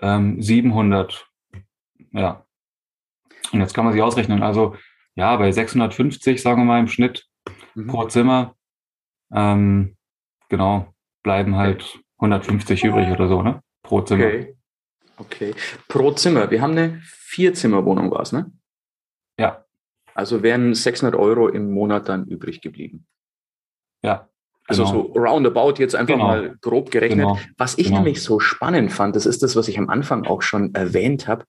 ähm, 0.01 0.41
700. 0.43 1.29
Ja. 2.13 2.45
Und 3.53 3.61
jetzt 3.61 3.75
kann 3.75 3.85
man 3.85 3.93
sich 3.93 4.03
ausrechnen. 4.03 4.43
Also 4.43 4.77
ja, 5.15 5.37
bei 5.37 5.53
650, 5.53 6.41
sagen 6.41 6.63
wir 6.63 6.65
mal 6.65 6.81
im 6.81 6.89
Schnitt 6.89 7.29
mhm. 7.75 7.87
pro 7.87 8.07
Zimmer, 8.07 8.57
ähm, 9.33 9.97
genau, 10.49 10.93
bleiben 11.23 11.57
halt 11.57 12.01
150 12.17 12.85
übrig 12.85 13.11
oder 13.11 13.29
so, 13.29 13.43
ne? 13.43 13.63
Pro 13.93 14.01
Zimmer. 14.01 14.25
Okay. 14.25 14.57
Okay. 15.19 15.55
Pro 15.87 16.13
Zimmer. 16.13 16.51
Wir 16.51 16.63
haben 16.63 16.71
eine 16.71 17.03
Vierzimmerwohnung, 17.05 18.11
war 18.11 18.23
es, 18.23 18.33
ne? 18.33 18.51
Ja. 19.39 19.67
Also 20.15 20.43
wären 20.43 20.75
600 20.75 21.15
Euro 21.15 21.49
im 21.49 21.71
Monat 21.71 22.09
dann 22.09 22.25
übrig 22.25 22.63
geblieben. 22.63 23.07
Ja. 24.03 24.31
Also 24.67 24.85
genau. 24.85 24.95
so 24.95 25.21
roundabout 25.21 25.75
jetzt 25.77 25.95
einfach 25.95 26.15
genau. 26.15 26.27
mal 26.27 26.57
grob 26.63 26.91
gerechnet. 26.91 27.27
Genau. 27.27 27.39
Was 27.59 27.77
ich 27.77 27.89
genau. 27.89 27.99
nämlich 27.99 28.23
so 28.23 28.41
spannend 28.41 28.95
fand, 28.95 29.15
das 29.15 29.27
ist 29.27 29.43
das, 29.43 29.57
was 29.57 29.69
ich 29.69 29.79
am 29.79 29.91
Anfang 29.91 30.25
auch 30.25 30.41
schon 30.41 30.75
erwähnt 30.75 31.29
habe. 31.29 31.45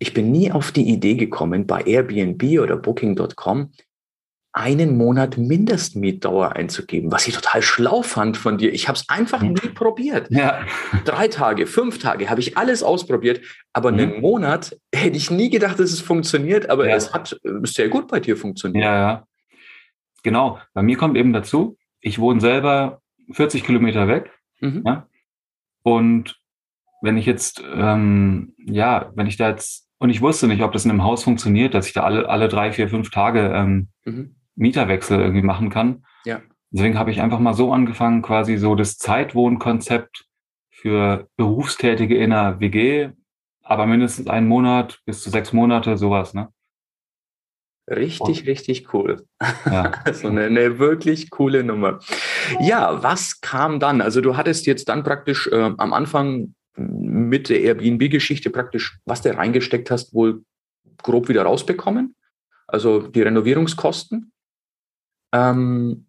Ich 0.00 0.14
bin 0.14 0.32
nie 0.32 0.50
auf 0.50 0.72
die 0.72 0.88
Idee 0.88 1.14
gekommen, 1.14 1.68
bei 1.68 1.82
Airbnb 1.82 2.42
oder 2.58 2.76
Booking.com 2.76 3.70
einen 4.54 4.96
Monat 4.96 5.36
Mindestmietdauer 5.36 6.54
einzugeben, 6.54 7.10
was 7.10 7.26
ich 7.26 7.34
total 7.34 7.60
schlau 7.60 8.02
fand 8.02 8.36
von 8.36 8.56
dir. 8.56 8.72
Ich 8.72 8.86
habe 8.86 8.96
es 8.96 9.08
einfach 9.08 9.42
nie 9.42 9.68
probiert. 9.74 10.28
Ja. 10.30 10.60
Drei 11.04 11.26
Tage, 11.26 11.66
fünf 11.66 11.98
Tage 11.98 12.30
habe 12.30 12.40
ich 12.40 12.56
alles 12.56 12.84
ausprobiert, 12.84 13.40
aber 13.72 13.90
mhm. 13.90 13.98
einen 13.98 14.20
Monat 14.20 14.78
hätte 14.94 15.16
ich 15.16 15.30
nie 15.32 15.50
gedacht, 15.50 15.80
dass 15.80 15.90
es 15.90 16.00
funktioniert, 16.00 16.70
aber 16.70 16.88
ja. 16.88 16.94
es 16.94 17.12
hat 17.12 17.36
sehr 17.64 17.88
gut 17.88 18.06
bei 18.06 18.20
dir 18.20 18.36
funktioniert. 18.36 18.84
Ja, 18.84 18.96
ja. 18.96 19.26
Genau. 20.22 20.60
Bei 20.72 20.82
mir 20.82 20.96
kommt 20.96 21.16
eben 21.16 21.32
dazu, 21.32 21.76
ich 22.00 22.20
wohne 22.20 22.40
selber 22.40 23.02
40 23.32 23.64
Kilometer 23.64 24.06
weg. 24.06 24.30
Mhm. 24.60 24.84
Ja? 24.86 25.08
Und 25.82 26.36
wenn 27.02 27.16
ich 27.16 27.26
jetzt, 27.26 27.60
ähm, 27.74 28.54
ja, 28.64 29.10
wenn 29.16 29.26
ich 29.26 29.36
da 29.36 29.50
jetzt, 29.50 29.88
und 29.98 30.10
ich 30.10 30.20
wusste 30.20 30.46
nicht, 30.46 30.62
ob 30.62 30.72
das 30.72 30.84
in 30.84 30.92
einem 30.92 31.02
Haus 31.02 31.24
funktioniert, 31.24 31.74
dass 31.74 31.88
ich 31.88 31.92
da 31.92 32.04
alle, 32.04 32.28
alle 32.28 32.48
drei, 32.48 32.72
vier, 32.72 32.88
fünf 32.88 33.10
Tage 33.10 33.52
ähm, 33.52 33.88
mhm. 34.04 34.36
Mieterwechsel 34.56 35.20
irgendwie 35.20 35.42
machen 35.42 35.70
kann. 35.70 36.04
Ja. 36.24 36.40
Deswegen 36.70 36.98
habe 36.98 37.10
ich 37.10 37.20
einfach 37.20 37.38
mal 37.38 37.54
so 37.54 37.72
angefangen, 37.72 38.22
quasi 38.22 38.56
so 38.56 38.74
das 38.74 38.98
Zeitwohnkonzept 38.98 40.26
für 40.70 41.28
Berufstätige 41.36 42.16
in 42.16 42.32
einer 42.32 42.60
WG, 42.60 43.10
aber 43.62 43.86
mindestens 43.86 44.28
einen 44.28 44.48
Monat 44.48 45.00
bis 45.06 45.22
zu 45.22 45.30
sechs 45.30 45.52
Monate, 45.52 45.96
sowas, 45.96 46.34
ne? 46.34 46.48
Richtig, 47.88 48.42
oh. 48.42 48.46
richtig 48.46 48.94
cool. 48.94 49.26
Ja. 49.66 49.92
also 50.04 50.28
eine, 50.28 50.44
eine, 50.44 50.78
wirklich 50.78 51.30
coole 51.30 51.62
Nummer. 51.62 52.00
Ja, 52.60 53.02
was 53.02 53.40
kam 53.40 53.78
dann? 53.78 54.00
Also 54.00 54.20
du 54.20 54.36
hattest 54.36 54.66
jetzt 54.66 54.88
dann 54.88 55.04
praktisch 55.04 55.46
äh, 55.48 55.72
am 55.76 55.92
Anfang 55.92 56.54
mit 56.76 57.50
der 57.50 57.60
Airbnb-Geschichte 57.60 58.50
praktisch, 58.50 58.98
was 59.04 59.22
du 59.22 59.36
reingesteckt 59.36 59.90
hast, 59.90 60.14
wohl 60.14 60.44
grob 61.02 61.28
wieder 61.28 61.42
rausbekommen. 61.42 62.16
Also 62.66 63.00
die 63.06 63.22
Renovierungskosten. 63.22 64.32
Ähm, 65.34 66.06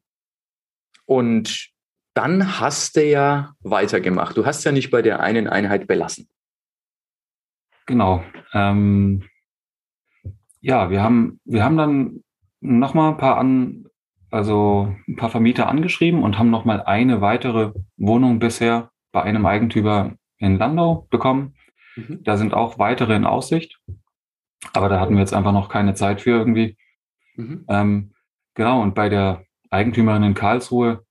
und 1.06 1.72
dann 2.14 2.60
hast 2.60 2.96
du 2.96 3.04
ja 3.04 3.54
weitergemacht. 3.60 4.38
Du 4.38 4.46
hast 4.46 4.64
ja 4.64 4.72
nicht 4.72 4.92
bei 4.92 5.02
der 5.02 5.20
einen 5.20 5.48
Einheit 5.48 5.88
belassen. 5.88 6.30
Genau. 7.88 8.24
Ähm, 8.54 9.28
ja, 10.62 10.90
wir 10.90 11.04
haben, 11.04 11.40
wir 11.44 11.64
haben 11.64 11.78
dann 11.78 12.24
nochmal 12.62 13.12
ein 13.12 13.18
paar 13.18 13.38
an, 13.38 13.86
also 14.32 14.96
ein 15.08 15.16
paar 15.16 15.30
Vermieter 15.30 15.68
angeschrieben 15.68 16.24
und 16.24 16.40
haben 16.40 16.50
nochmal 16.50 16.82
eine 16.82 17.22
weitere 17.22 17.74
Wohnung 17.98 18.40
bisher 18.40 18.92
bei 19.12 19.24
einem 19.24 19.46
Eigentümer 19.46 20.16
in 20.38 20.58
Landau 20.58 21.08
bekommen. 21.10 21.56
Mhm. 21.96 22.24
Da 22.24 22.38
sind 22.38 22.54
auch 22.54 22.80
weitere 22.80 23.16
in 23.16 23.26
Aussicht. 23.26 23.80
Aber 24.74 24.90
da 24.90 25.00
hatten 25.00 25.14
wir 25.14 25.22
jetzt 25.22 25.34
einfach 25.34 25.52
noch 25.52 25.70
keine 25.70 25.94
Zeit 25.94 26.22
für 26.22 26.32
irgendwie. 26.32 26.78
Mhm. 27.36 27.66
Ähm, 27.68 28.15
Genau, 28.56 28.82
und 28.82 28.96
bei 28.96 29.10
der 29.10 29.44
Eigentümerin 29.70 30.24
in 30.24 30.34
Karlsruhe 30.34 31.06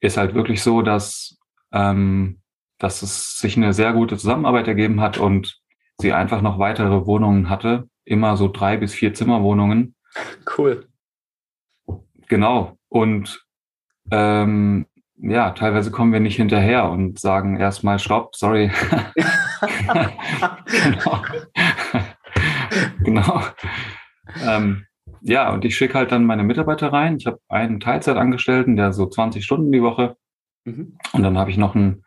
ist 0.00 0.16
halt 0.16 0.34
wirklich 0.34 0.62
so, 0.62 0.82
dass, 0.82 1.38
ähm, 1.72 2.40
dass 2.78 3.02
es 3.02 3.38
sich 3.38 3.56
eine 3.56 3.72
sehr 3.74 3.92
gute 3.92 4.16
Zusammenarbeit 4.16 4.68
ergeben 4.68 5.00
hat 5.00 5.18
und 5.18 5.60
sie 6.00 6.12
einfach 6.12 6.40
noch 6.40 6.58
weitere 6.58 7.06
Wohnungen 7.06 7.48
hatte, 7.48 7.88
immer 8.04 8.36
so 8.36 8.48
drei 8.48 8.76
bis 8.76 8.94
vier 8.94 9.14
Zimmerwohnungen. 9.14 9.94
Cool. 10.56 10.88
Genau. 12.28 12.78
Und 12.88 13.44
ähm, 14.10 14.86
ja, 15.16 15.50
teilweise 15.50 15.90
kommen 15.90 16.12
wir 16.12 16.20
nicht 16.20 16.36
hinterher 16.36 16.90
und 16.90 17.18
sagen 17.18 17.58
erstmal 17.58 17.98
Stopp, 17.98 18.34
sorry. 18.34 18.70
genau. 20.72 21.22
genau. 23.04 23.42
Ähm, 24.44 24.86
ja, 25.24 25.52
und 25.52 25.64
ich 25.64 25.76
schicke 25.76 25.94
halt 25.94 26.10
dann 26.10 26.24
meine 26.24 26.42
Mitarbeiter 26.42 26.92
rein. 26.92 27.16
Ich 27.16 27.26
habe 27.26 27.38
einen 27.48 27.78
Teilzeitangestellten, 27.78 28.76
der 28.76 28.92
so 28.92 29.06
20 29.06 29.44
Stunden 29.44 29.70
die 29.70 29.82
Woche. 29.82 30.16
Mhm. 30.64 30.98
Und 31.12 31.22
dann 31.22 31.38
habe 31.38 31.50
ich 31.50 31.56
noch 31.56 31.76
einen, 31.76 32.04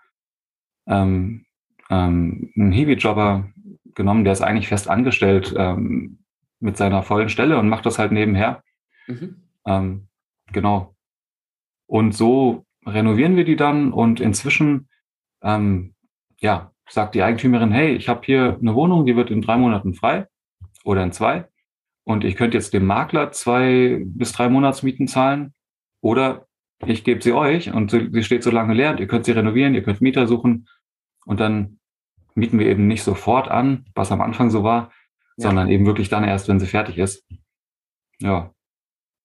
ähm, 0.88 1.45
ähm, 1.89 2.51
einen 2.55 2.72
Hiwi-Jobber 2.74 3.50
genommen, 3.95 4.25
der 4.25 4.34
ist 4.34 4.41
eigentlich 4.41 4.67
fest 4.67 4.89
angestellt 4.89 5.53
ähm, 5.57 6.19
mit 6.60 6.75
seiner 6.75 7.03
vollen 7.03 7.29
Stelle 7.29 7.57
und 7.57 7.69
macht 7.69 7.86
das 7.86 8.00
halt 8.00 8.12
nebenher. 8.12 8.63
Mhm. 9.07 9.43
Ähm, 9.65 10.07
genau. 10.51 10.95
Und 11.88 12.13
so 12.13 12.65
renovieren 12.86 13.38
wir 13.38 13.45
die 13.45 13.55
dann 13.55 13.93
und 13.93 14.19
inzwischen, 14.19 14.89
ähm, 15.41 15.95
ja, 16.39 16.72
sagt 16.89 17.15
die 17.15 17.24
Eigentümerin, 17.24 17.72
hey, 17.72 17.95
ich 17.95 18.10
habe 18.10 18.22
hier 18.25 18.57
eine 18.60 18.75
Wohnung, 18.75 19.05
die 19.05 19.15
wird 19.15 19.31
in 19.31 19.41
drei 19.41 19.57
Monaten 19.57 19.93
frei 19.93 20.27
oder 20.84 21.01
in 21.01 21.13
zwei 21.13 21.48
und 22.06 22.24
ich 22.24 22.36
könnte 22.36 22.58
jetzt 22.58 22.74
dem 22.74 22.86
Makler 22.86 23.32
zwei 23.32 24.02
bis 24.06 24.32
drei 24.32 24.48
Monatsmieten 24.48 25.08
zahlen 25.08 25.54
oder 26.02 26.48
ich 26.86 27.04
gebe 27.04 27.22
sie 27.22 27.34
euch 27.34 27.74
und 27.74 27.92
sie 27.92 28.24
steht 28.24 28.44
so 28.44 28.52
lange 28.52 28.74
leer 28.74 28.92
und 28.92 29.00
ihr 29.00 29.08
könnt 29.08 29.26
sie 29.26 29.32
renovieren, 29.32 29.76
ihr 29.76 29.84
könnt 29.84 30.02
Mieter 30.02 30.28
suchen 30.28 30.68
und 31.26 31.40
dann 31.40 31.80
mieten 32.36 32.60
wir 32.60 32.68
eben 32.68 32.88
nicht 32.88 33.04
sofort 33.04 33.50
an, 33.50 33.86
was 33.96 34.12
am 34.12 34.22
Anfang 34.22 34.50
so 34.50 34.64
war, 34.64 34.92
ja. 35.38 35.48
sondern 35.48 35.70
eben 35.70 35.86
wirklich 35.86 36.10
dann 36.10 36.24
erst, 36.24 36.48
wenn 36.48 36.60
sie 36.60 36.68
fertig 36.68 36.98
ist. 36.98 37.26
Ja. 38.20 38.52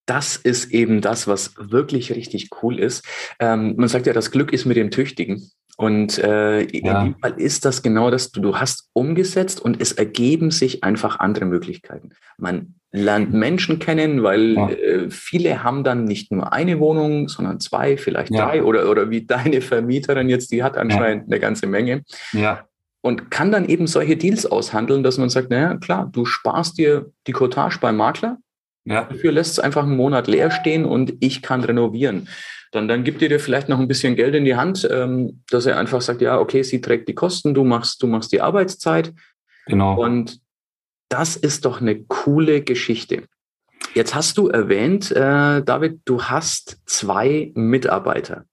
Das 0.07 0.37
ist 0.37 0.73
eben 0.73 1.01
das, 1.01 1.29
was 1.29 1.55
wirklich 1.57 2.13
richtig 2.13 2.49
cool 2.63 2.79
ist. 2.79 3.07
Ähm, 3.39 3.77
man 3.77 3.89
sagt 3.89 4.07
ja, 4.07 4.13
das 4.13 4.31
Glück 4.31 4.53
ist 4.53 4.65
mit 4.65 4.77
dem 4.77 4.91
Tüchtigen. 4.91 5.51
Und 5.81 6.19
äh, 6.19 6.61
ja. 6.61 7.01
in 7.01 7.05
dem 7.07 7.19
Fall 7.21 7.41
ist 7.41 7.65
das 7.65 7.81
genau 7.81 8.11
das, 8.11 8.33
du, 8.33 8.43
du 8.43 8.57
hast 8.57 8.91
umgesetzt 8.93 9.63
und 9.63 9.81
es 9.81 9.93
ergeben 9.93 10.51
sich 10.51 10.85
einfach 10.85 11.21
andere 11.21 11.47
Möglichkeiten. 11.47 12.11
Man 12.37 12.75
lernt 12.93 13.33
Menschen 13.33 13.79
kennen, 13.79 14.23
weil 14.23 14.53
ja. 14.57 14.69
äh, 14.69 15.11
viele 15.11 15.65
haben 15.65 15.83
dann 15.83 16.05
nicht 16.05 16.33
nur 16.33 16.53
eine 16.53 16.81
Wohnung, 16.81 17.29
sondern 17.29 17.61
zwei, 17.61 17.97
vielleicht 17.97 18.31
ja. 18.31 18.45
drei 18.45 18.63
oder, 18.63 18.91
oder 18.91 19.09
wie 19.09 19.25
deine 19.25 19.63
Vermieterin 19.63 20.29
jetzt, 20.29 20.53
die 20.53 20.63
hat 20.63 20.77
anscheinend 20.77 21.29
eine 21.29 21.41
ganze 21.41 21.67
Menge. 21.67 22.03
Ja. 22.33 22.67
Und 23.01 23.31
kann 23.31 23.51
dann 23.51 23.67
eben 23.67 23.87
solche 23.87 24.19
Deals 24.19 24.45
aushandeln, 24.45 25.03
dass 25.03 25.17
man 25.17 25.31
sagt, 25.31 25.49
naja, 25.49 25.79
klar, 25.79 26.11
du 26.13 26.27
sparst 26.27 26.77
dir 26.77 27.11
die 27.27 27.33
Cottage 27.33 27.79
beim 27.81 27.97
Makler, 27.97 28.37
ja. 28.85 29.05
dafür 29.05 29.33
lässt 29.33 29.53
es 29.53 29.59
einfach 29.59 29.85
einen 29.85 29.97
Monat 29.97 30.27
leer 30.27 30.51
stehen 30.51 30.85
und 30.85 31.15
ich 31.21 31.43
kann 31.43 31.65
renovieren 31.65 32.29
dann, 32.71 32.87
dann 32.87 33.05
gibt 33.05 33.21
ihr 33.21 33.29
dir 33.29 33.41
vielleicht 33.41 33.69
noch 33.69 33.81
ein 33.81 33.89
bisschen 33.89 34.17
Geld 34.17 34.35
in 34.35 34.45
die 34.45 34.57
Hand, 34.57 34.89
ähm, 34.91 35.43
dass 35.51 35.67
er 35.67 35.79
einfach 35.79 36.01
sagt, 36.01 36.21
ja, 36.21 36.39
okay, 36.39 36.63
sie 36.63 36.81
trägt 36.81 37.09
die 37.09 37.15
Kosten, 37.15 37.55
du 37.55 37.65
machst, 37.65 38.03
du 38.03 38.07
machst 38.07 38.33
die 38.33 38.41
Arbeitszeit. 38.41 39.13
Genau. 39.67 40.01
Und 40.01 40.41
das 41.09 41.37
ist 41.37 41.65
doch 41.65 41.81
eine 41.81 42.05
coole 42.05 42.63
Geschichte. 42.63 43.25
Jetzt 43.95 44.15
hast 44.15 44.39
du 44.39 44.49
erwähnt, 44.49 45.11
äh, 45.11 45.63
David, 45.63 46.01
du 46.05 46.23
hast 46.23 46.81
zwei 46.87 47.51
Mitarbeiter. 47.55 48.45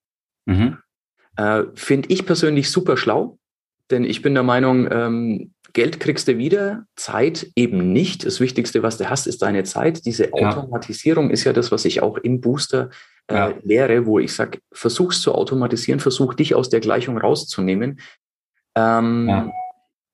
Mhm. 0.46 0.80
Äh, 1.36 1.66
Finde 1.76 2.10
ich 2.10 2.26
persönlich 2.26 2.72
super 2.72 2.98
schlau, 2.98 3.38
denn 3.92 4.04
ich 4.04 4.24
bin 4.24 4.34
der 4.34 4.44
Meinung, 4.44 4.88
ähm, 4.92 5.54
Geld 5.74 6.00
kriegst 6.00 6.28
du 6.28 6.38
wieder, 6.38 6.86
Zeit 6.96 7.52
eben 7.56 7.94
nicht. 7.94 8.26
Das 8.26 8.40
Wichtigste, 8.40 8.84
was 8.84 8.98
du 8.98 9.10
hast, 9.10 9.28
ist 9.28 9.42
deine 9.42 9.64
Zeit. 9.64 10.06
Diese 10.06 10.34
Automatisierung 10.34 11.28
ja. 11.28 11.34
ist 11.34 11.44
ja 11.44 11.54
das, 11.54 11.72
was 11.72 11.86
ich 11.86 12.02
auch 12.02 12.18
im 12.18 12.42
Booster 12.42 12.90
äh, 13.28 13.36
ja. 13.36 13.54
lehre, 13.64 14.06
wo 14.06 14.20
ich 14.20 14.34
sage, 14.34 14.60
versuch's 14.72 15.22
zu 15.22 15.34
automatisieren, 15.34 16.00
versuch 16.00 16.34
dich 16.34 16.56
aus 16.56 16.70
der 16.70 16.80
Gleichung 16.80 17.18
rauszunehmen. 17.18 18.00
Ähm, 18.76 19.28
ja. 19.30 19.52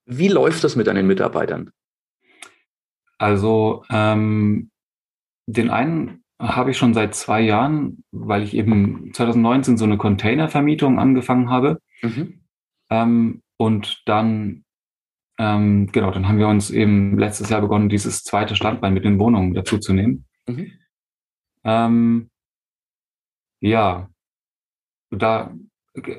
Wie 0.05 0.27
läuft 0.27 0.63
das 0.63 0.75
mit 0.75 0.87
deinen 0.87 1.07
Mitarbeitern? 1.07 1.71
Also 3.17 3.83
ähm, 3.89 4.69
den 5.47 5.69
einen 5.69 6.23
habe 6.41 6.71
ich 6.71 6.77
schon 6.77 6.93
seit 6.93 7.15
zwei 7.15 7.41
Jahren, 7.41 8.03
weil 8.11 8.43
ich 8.43 8.53
eben 8.53 9.11
2019 9.13 9.77
so 9.77 9.85
eine 9.85 9.97
Containervermietung 9.97 10.99
angefangen 10.99 11.49
habe. 11.49 11.79
Mhm. 12.01 12.41
Ähm, 12.89 13.41
und 13.57 14.01
dann, 14.05 14.65
ähm, 15.39 15.91
genau, 15.91 16.11
dann 16.11 16.27
haben 16.27 16.37
wir 16.37 16.47
uns 16.47 16.69
eben 16.69 17.17
letztes 17.17 17.49
Jahr 17.49 17.61
begonnen, 17.61 17.89
dieses 17.89 18.23
zweite 18.23 18.55
Standbein 18.55 18.93
mit 18.93 19.03
den 19.03 19.19
Wohnungen 19.19 19.53
dazu 19.53 19.77
zu 19.77 19.93
nehmen. 19.93 20.25
Mhm. 20.47 20.71
Ähm, 21.63 22.29
ja, 23.61 24.09
da, 25.09 25.53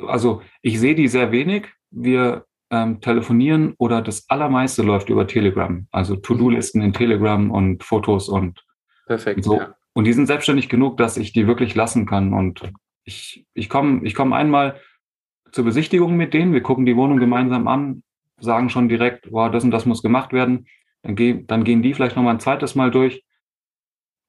also 0.06 0.42
ich 0.62 0.80
sehe 0.80 0.94
die 0.94 1.09
sehr 1.09 1.30
wenig. 1.30 1.68
Wir 1.90 2.47
ähm, 2.71 3.00
telefonieren 3.00 3.75
oder 3.78 4.02
das 4.02 4.28
allermeiste 4.28 4.83
läuft 4.83 5.11
über 5.11 5.26
Telegram. 5.26 5.87
Also 5.90 6.16
To-Do-Listen 6.16 6.83
in 6.83 6.92
Telegram 6.92 7.50
und 7.50 7.85
Fotos 7.85 8.28
und 8.28 8.64
Perfekt. 9.06 9.44
So. 9.44 9.59
Ja. 9.59 9.75
Und 9.92 10.04
die 10.04 10.12
sind 10.12 10.26
selbstständig 10.26 10.68
genug, 10.68 10.97
dass 10.97 11.16
ich 11.16 11.33
die 11.33 11.47
wirklich 11.47 11.75
lassen 11.75 12.06
kann. 12.06 12.33
Und 12.33 12.73
ich, 13.04 13.47
ich 13.54 13.68
komme 13.68 14.00
ich 14.04 14.14
komm 14.14 14.33
einmal 14.33 14.80
zur 15.52 15.64
Besichtigung 15.64 16.16
mit 16.16 16.35
denen. 16.35 16.52
Wir 16.52 16.62
gucken 16.62 16.87
die 16.87 16.97
Wohnung 16.97 17.18
gemeinsam 17.18 17.68
an, 17.68 18.02
sagen 18.45 18.71
schon 18.71 18.89
direkt, 18.89 19.31
wow, 19.33 19.51
das 19.51 19.65
und 19.65 19.71
das 19.71 19.87
muss 19.87 20.03
gemacht 20.03 20.33
werden. 20.33 20.67
Dann, 21.03 21.17
geh, 21.17 21.45
dann 21.47 21.65
gehen 21.65 21.83
die 21.83 21.95
vielleicht 21.95 22.17
nochmal 22.17 22.35
ein 22.35 22.41
zweites 22.41 22.75
Mal 22.75 22.91
durch. 22.91 23.25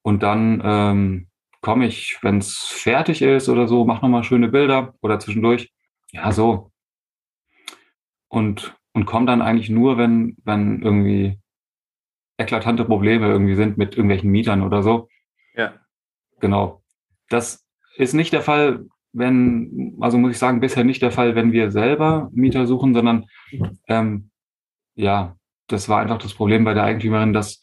Und 0.02 0.24
dann 0.24 0.62
ähm, 0.64 1.28
komme 1.62 1.88
ich, 1.88 2.20
wenn 2.22 2.38
es 2.38 2.58
fertig 2.58 3.22
ist 3.22 3.50
oder 3.50 3.68
so, 3.68 3.86
mach 3.86 4.02
nochmal 4.02 4.24
schöne 4.24 4.50
Bilder 4.50 4.94
oder 5.02 5.20
zwischendurch. 5.20 5.72
Ja, 6.12 6.32
so. 6.32 6.72
Und, 8.28 8.76
und 8.94 9.06
komme 9.06 9.26
dann 9.26 9.42
eigentlich 9.42 9.70
nur, 9.70 9.98
wenn, 9.98 10.38
wenn 10.44 10.82
irgendwie 10.82 11.40
eklatante 12.38 12.86
Probleme 12.86 13.28
irgendwie 13.28 13.56
sind 13.56 13.78
mit 13.78 13.96
irgendwelchen 13.96 14.30
Mietern 14.30 14.62
oder 14.62 14.84
so. 14.84 15.10
Ja. 15.56 15.74
Genau. 16.40 16.84
Das 17.30 17.66
ist 17.96 18.14
nicht 18.14 18.34
der 18.34 18.42
Fall, 18.42 18.86
wenn, 19.16 19.98
also 20.00 20.18
muss 20.18 20.32
ich 20.32 20.38
sagen, 20.38 20.60
bisher 20.60 20.84
nicht 20.84 21.02
der 21.02 21.12
Fall, 21.12 21.36
wenn 21.36 21.52
wir 21.52 21.72
selber 21.72 22.30
Mieter 22.34 22.68
suchen, 22.68 22.94
sondern 22.94 23.26
ähm, 23.88 24.30
ja, 24.96 25.36
das 25.68 25.90
war 25.90 26.02
einfach 26.02 26.18
das 26.18 26.34
Problem 26.34 26.64
bei 26.64 26.74
der 26.74 26.84
Eigentümerin, 26.84 27.34
dass 27.34 27.62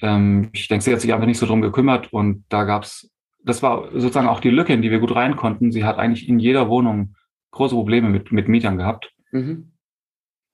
ähm, 0.00 0.48
ich 0.52 0.68
denke, 0.68 0.84
sie 0.84 0.92
hat 0.92 1.00
sich 1.00 1.12
einfach 1.12 1.26
nicht 1.26 1.38
so 1.38 1.46
drum 1.46 1.62
gekümmert 1.62 2.12
und 2.12 2.44
da 2.48 2.64
gab's, 2.64 3.10
das 3.44 3.62
war 3.62 3.90
sozusagen 3.92 4.28
auch 4.28 4.40
die 4.40 4.50
Lücke, 4.50 4.72
in 4.72 4.82
die 4.82 4.90
wir 4.90 5.00
gut 5.00 5.14
rein 5.14 5.36
konnten. 5.36 5.72
Sie 5.72 5.84
hat 5.84 5.98
eigentlich 5.98 6.28
in 6.28 6.38
jeder 6.38 6.68
Wohnung 6.68 7.14
große 7.52 7.74
Probleme 7.74 8.08
mit, 8.08 8.32
mit 8.32 8.48
Mietern 8.48 8.78
gehabt. 8.78 9.12
Mhm 9.30 9.72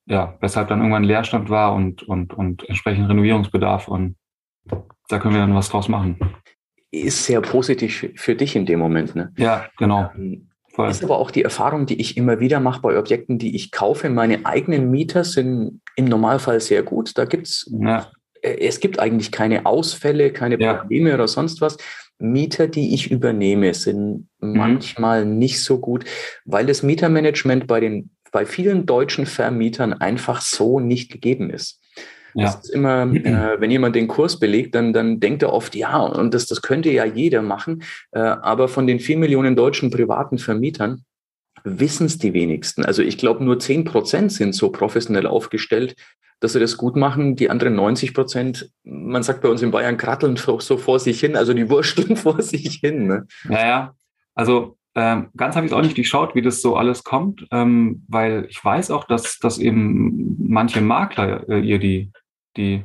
ja, 0.08 0.36
weshalb 0.40 0.68
dann 0.68 0.80
irgendwann 0.80 1.04
Leerstand 1.04 1.50
war 1.50 1.74
und, 1.74 2.02
und, 2.02 2.32
und 2.32 2.68
entsprechend 2.68 3.08
Renovierungsbedarf 3.08 3.88
und 3.88 4.16
da 5.08 5.18
können 5.18 5.34
wir 5.34 5.40
dann 5.40 5.54
was 5.54 5.68
draus 5.68 5.88
machen. 5.88 6.18
Ist 6.90 7.24
sehr 7.24 7.40
positiv 7.40 8.08
für 8.16 8.34
dich 8.34 8.56
in 8.56 8.66
dem 8.66 8.78
Moment, 8.78 9.14
ne? 9.14 9.32
Ja, 9.36 9.66
genau. 9.76 10.10
Ähm, 10.16 10.48
Voll. 10.78 10.90
Ist 10.90 11.02
aber 11.02 11.18
auch 11.18 11.32
die 11.32 11.42
Erfahrung, 11.42 11.86
die 11.86 12.00
ich 12.00 12.16
immer 12.16 12.38
wieder 12.38 12.60
mache 12.60 12.80
bei 12.80 12.96
Objekten, 12.96 13.36
die 13.36 13.56
ich 13.56 13.72
kaufe. 13.72 14.08
Meine 14.10 14.46
eigenen 14.46 14.92
Mieter 14.92 15.24
sind 15.24 15.80
im 15.96 16.04
Normalfall 16.04 16.60
sehr 16.60 16.84
gut. 16.84 17.18
Da 17.18 17.24
gibt's, 17.24 17.68
ja. 17.80 18.06
Äh, 18.42 18.58
es 18.60 18.78
gibt 18.78 19.00
eigentlich 19.00 19.32
keine 19.32 19.66
Ausfälle, 19.66 20.32
keine 20.32 20.56
Probleme 20.56 21.08
ja. 21.08 21.16
oder 21.16 21.26
sonst 21.26 21.60
was. 21.60 21.78
Mieter, 22.20 22.68
die 22.68 22.94
ich 22.94 23.10
übernehme, 23.10 23.74
sind 23.74 24.28
mhm. 24.40 24.56
manchmal 24.56 25.24
nicht 25.24 25.64
so 25.64 25.80
gut, 25.80 26.04
weil 26.44 26.66
das 26.66 26.84
Mietermanagement 26.84 27.66
bei 27.66 27.80
den 27.80 28.10
bei 28.30 28.46
vielen 28.46 28.86
deutschen 28.86 29.26
Vermietern 29.26 29.94
einfach 29.94 30.42
so 30.42 30.80
nicht 30.80 31.10
gegeben 31.10 31.50
ist. 31.50 31.80
Ja. 32.34 32.46
Das 32.46 32.64
ist 32.64 32.70
immer, 32.70 33.02
äh, 33.02 33.56
wenn 33.60 33.70
jemand 33.70 33.96
den 33.96 34.08
Kurs 34.08 34.38
belegt, 34.38 34.74
dann, 34.74 34.92
dann 34.92 35.20
denkt 35.20 35.42
er 35.42 35.52
oft, 35.52 35.74
ja, 35.74 35.98
und 35.98 36.34
das, 36.34 36.46
das 36.46 36.62
könnte 36.62 36.90
ja 36.90 37.04
jeder 37.04 37.42
machen. 37.42 37.82
Äh, 38.12 38.20
aber 38.20 38.68
von 38.68 38.86
den 38.86 39.00
vier 39.00 39.16
Millionen 39.16 39.56
deutschen 39.56 39.90
privaten 39.90 40.38
Vermietern 40.38 41.04
wissen 41.64 42.06
es 42.06 42.18
die 42.18 42.32
wenigsten. 42.32 42.84
Also 42.84 43.02
ich 43.02 43.18
glaube, 43.18 43.44
nur 43.44 43.58
zehn 43.58 43.84
Prozent 43.84 44.32
sind 44.32 44.54
so 44.54 44.70
professionell 44.70 45.26
aufgestellt, 45.26 45.96
dass 46.40 46.52
sie 46.52 46.60
das 46.60 46.76
gut 46.76 46.96
machen. 46.96 47.36
Die 47.36 47.50
anderen 47.50 47.74
90 47.74 48.14
Prozent, 48.14 48.70
man 48.84 49.22
sagt 49.22 49.42
bei 49.42 49.48
uns 49.48 49.62
in 49.62 49.70
Bayern, 49.70 49.96
kratteln 49.96 50.36
so, 50.36 50.60
so 50.60 50.76
vor 50.76 51.00
sich 51.00 51.20
hin, 51.20 51.36
also 51.36 51.52
die 51.52 51.68
wursteln 51.68 52.16
vor 52.16 52.40
sich 52.42 52.76
hin. 52.76 53.06
Ne? 53.06 53.26
Naja, 53.44 53.94
also 54.34 54.77
ähm, 54.98 55.28
ganz 55.36 55.54
habe 55.54 55.64
ich 55.64 55.72
auch 55.72 55.80
nicht 55.80 55.94
geschaut, 55.94 56.34
wie 56.34 56.42
das 56.42 56.60
so 56.60 56.74
alles 56.74 57.04
kommt, 57.04 57.46
ähm, 57.52 58.04
weil 58.08 58.46
ich 58.50 58.64
weiß 58.64 58.90
auch, 58.90 59.04
dass, 59.04 59.38
dass 59.38 59.58
eben 59.58 60.36
manche 60.40 60.80
Makler 60.80 61.48
äh, 61.48 61.60
ihr 61.60 61.78
die, 61.78 62.10
die 62.56 62.82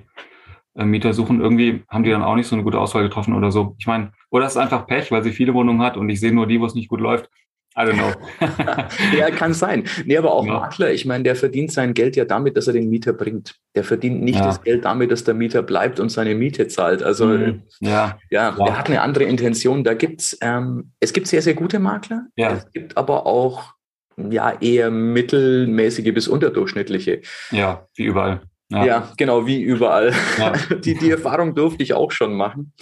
äh, 0.75 0.85
Mieter 0.85 1.15
suchen. 1.15 1.41
Irgendwie 1.41 1.83
haben 1.89 2.03
die 2.03 2.11
dann 2.11 2.21
auch 2.21 2.35
nicht 2.35 2.45
so 2.45 2.55
eine 2.55 2.63
gute 2.63 2.79
Auswahl 2.79 3.01
getroffen 3.01 3.33
oder 3.33 3.51
so. 3.51 3.75
Ich 3.79 3.87
meine, 3.87 4.11
oder 4.29 4.45
es 4.45 4.51
ist 4.51 4.57
einfach 4.57 4.85
Pech, 4.85 5.11
weil 5.11 5.23
sie 5.23 5.31
viele 5.31 5.55
Wohnungen 5.55 5.81
hat 5.81 5.97
und 5.97 6.07
ich 6.07 6.19
sehe 6.19 6.31
nur 6.31 6.45
die, 6.45 6.61
wo 6.61 6.67
es 6.67 6.75
nicht 6.75 6.87
gut 6.87 7.01
läuft. 7.01 7.31
I 7.75 7.81
don't 7.81 7.93
know. 7.93 8.13
ja, 9.17 9.31
kann 9.31 9.53
sein. 9.53 9.85
Nee, 10.05 10.17
aber 10.17 10.33
auch 10.33 10.45
ja. 10.45 10.53
Makler, 10.53 10.91
ich 10.91 11.05
meine, 11.05 11.23
der 11.23 11.35
verdient 11.35 11.71
sein 11.71 11.93
Geld 11.93 12.15
ja 12.15 12.25
damit, 12.25 12.55
dass 12.55 12.67
er 12.67 12.73
den 12.73 12.89
Mieter 12.89 13.13
bringt. 13.13 13.55
Der 13.75 13.83
verdient 13.83 14.21
nicht 14.21 14.39
ja. 14.39 14.45
das 14.45 14.61
Geld 14.61 14.85
damit, 14.85 15.11
dass 15.11 15.23
der 15.23 15.33
Mieter 15.33 15.63
bleibt 15.63 15.99
und 15.99 16.09
seine 16.09 16.35
Miete 16.35 16.67
zahlt. 16.67 17.01
Also 17.01 17.25
mhm. 17.25 17.63
ja. 17.79 18.19
ja, 18.29 18.55
ja, 18.57 18.63
der 18.63 18.77
hat 18.77 18.87
eine 18.87 19.01
andere 19.01 19.23
Intention. 19.23 19.83
Da 19.83 19.95
gibt's, 19.95 20.37
ähm, 20.41 20.91
es 20.99 21.13
gibt 21.13 21.27
sehr, 21.27 21.41
sehr 21.41 21.55
gute 21.55 21.79
Makler. 21.79 22.27
Ja. 22.35 22.53
Es 22.53 22.71
gibt 22.71 22.95
aber 22.95 23.25
auch 23.25 23.73
ja 24.17 24.53
eher 24.61 24.91
mittelmäßige 24.91 26.13
bis 26.13 26.27
unterdurchschnittliche. 26.27 27.21
Ja, 27.51 27.87
wie 27.95 28.03
überall. 28.03 28.41
Ja, 28.69 28.85
ja 28.85 29.11
genau, 29.17 29.47
wie 29.47 29.61
überall. 29.61 30.13
die, 30.85 30.95
die 30.95 31.11
Erfahrung 31.11 31.55
durfte 31.55 31.81
ich 31.81 31.93
auch 31.93 32.11
schon 32.11 32.35
machen. 32.35 32.73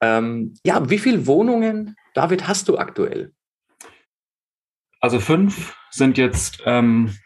Ähm, 0.00 0.54
ja, 0.64 0.88
wie 0.90 0.98
viele 0.98 1.26
Wohnungen, 1.26 1.96
David, 2.14 2.46
hast 2.46 2.68
du 2.68 2.76
aktuell? 2.76 3.32
Also 5.06 5.20
fünf 5.20 5.76
sind 5.90 6.18
jetzt 6.18 6.64
ähm, 6.66 7.16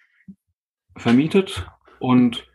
vermietet 0.98 1.66
und 1.98 2.46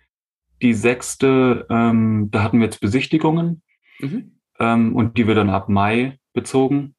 die 0.62 0.76
sechste, 0.76 1.66
ähm, 1.68 2.30
da 2.30 2.44
hatten 2.44 2.60
wir 2.60 2.66
jetzt 2.66 2.80
Besichtigungen 2.80 3.64
mhm. 3.98 4.40
ähm, 4.60 4.96
und 4.96 5.18
die 5.18 5.26
wird 5.26 5.40
dann 5.40 5.50
ab 5.50 5.68
Mai 5.68 6.20
bezogen. 6.34 6.94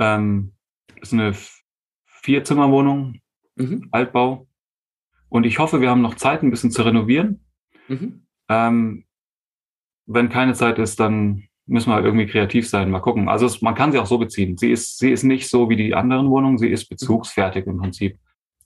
Ähm, 0.00 0.54
ist 1.00 1.12
eine 1.12 1.32
Vierzimmerwohnung, 2.06 3.20
mhm. 3.54 3.86
Altbau. 3.92 4.48
Und 5.28 5.46
ich 5.46 5.60
hoffe, 5.60 5.80
wir 5.80 5.90
haben 5.90 6.02
noch 6.02 6.16
Zeit, 6.16 6.42
ein 6.42 6.50
bisschen 6.50 6.72
zu 6.72 6.82
renovieren. 6.82 7.46
Mhm. 7.86 8.26
Ähm, 8.48 9.04
wenn 10.06 10.28
keine 10.28 10.54
Zeit 10.54 10.80
ist, 10.80 10.98
dann 10.98 11.44
müssen 11.68 11.90
wir 11.90 11.94
halt 11.94 12.04
irgendwie 12.04 12.26
kreativ 12.26 12.68
sein, 12.68 12.90
mal 12.90 13.00
gucken. 13.00 13.28
Also 13.28 13.46
es, 13.46 13.62
man 13.62 13.74
kann 13.74 13.92
sie 13.92 13.98
auch 13.98 14.06
so 14.06 14.18
beziehen. 14.18 14.56
Sie 14.56 14.72
ist, 14.72 14.98
sie 14.98 15.12
ist 15.12 15.22
nicht 15.22 15.48
so 15.48 15.68
wie 15.68 15.76
die 15.76 15.94
anderen 15.94 16.30
Wohnungen, 16.30 16.58
sie 16.58 16.68
ist 16.68 16.88
bezugsfertig 16.88 17.66
im 17.66 17.78
Prinzip. 17.78 18.18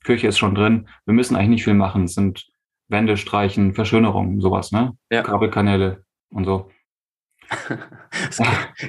Küche 0.05 0.29
ist 0.29 0.39
schon 0.39 0.55
drin. 0.55 0.89
Wir 1.05 1.15
müssen 1.15 1.37
eigentlich 1.37 1.51
nicht 1.51 1.65
viel 1.65 1.75
machen. 1.75 2.05
Es 2.05 2.15
sind 2.15 2.49
Wände 2.89 3.17
streichen, 3.17 3.75
Verschönerungen, 3.75 4.41
sowas, 4.41 4.73
ne? 4.73 4.93
Ja. 5.11 5.23
Kabelkanäle 5.23 6.05
und 6.31 6.45
so. 6.45 6.71
Das 8.27 8.41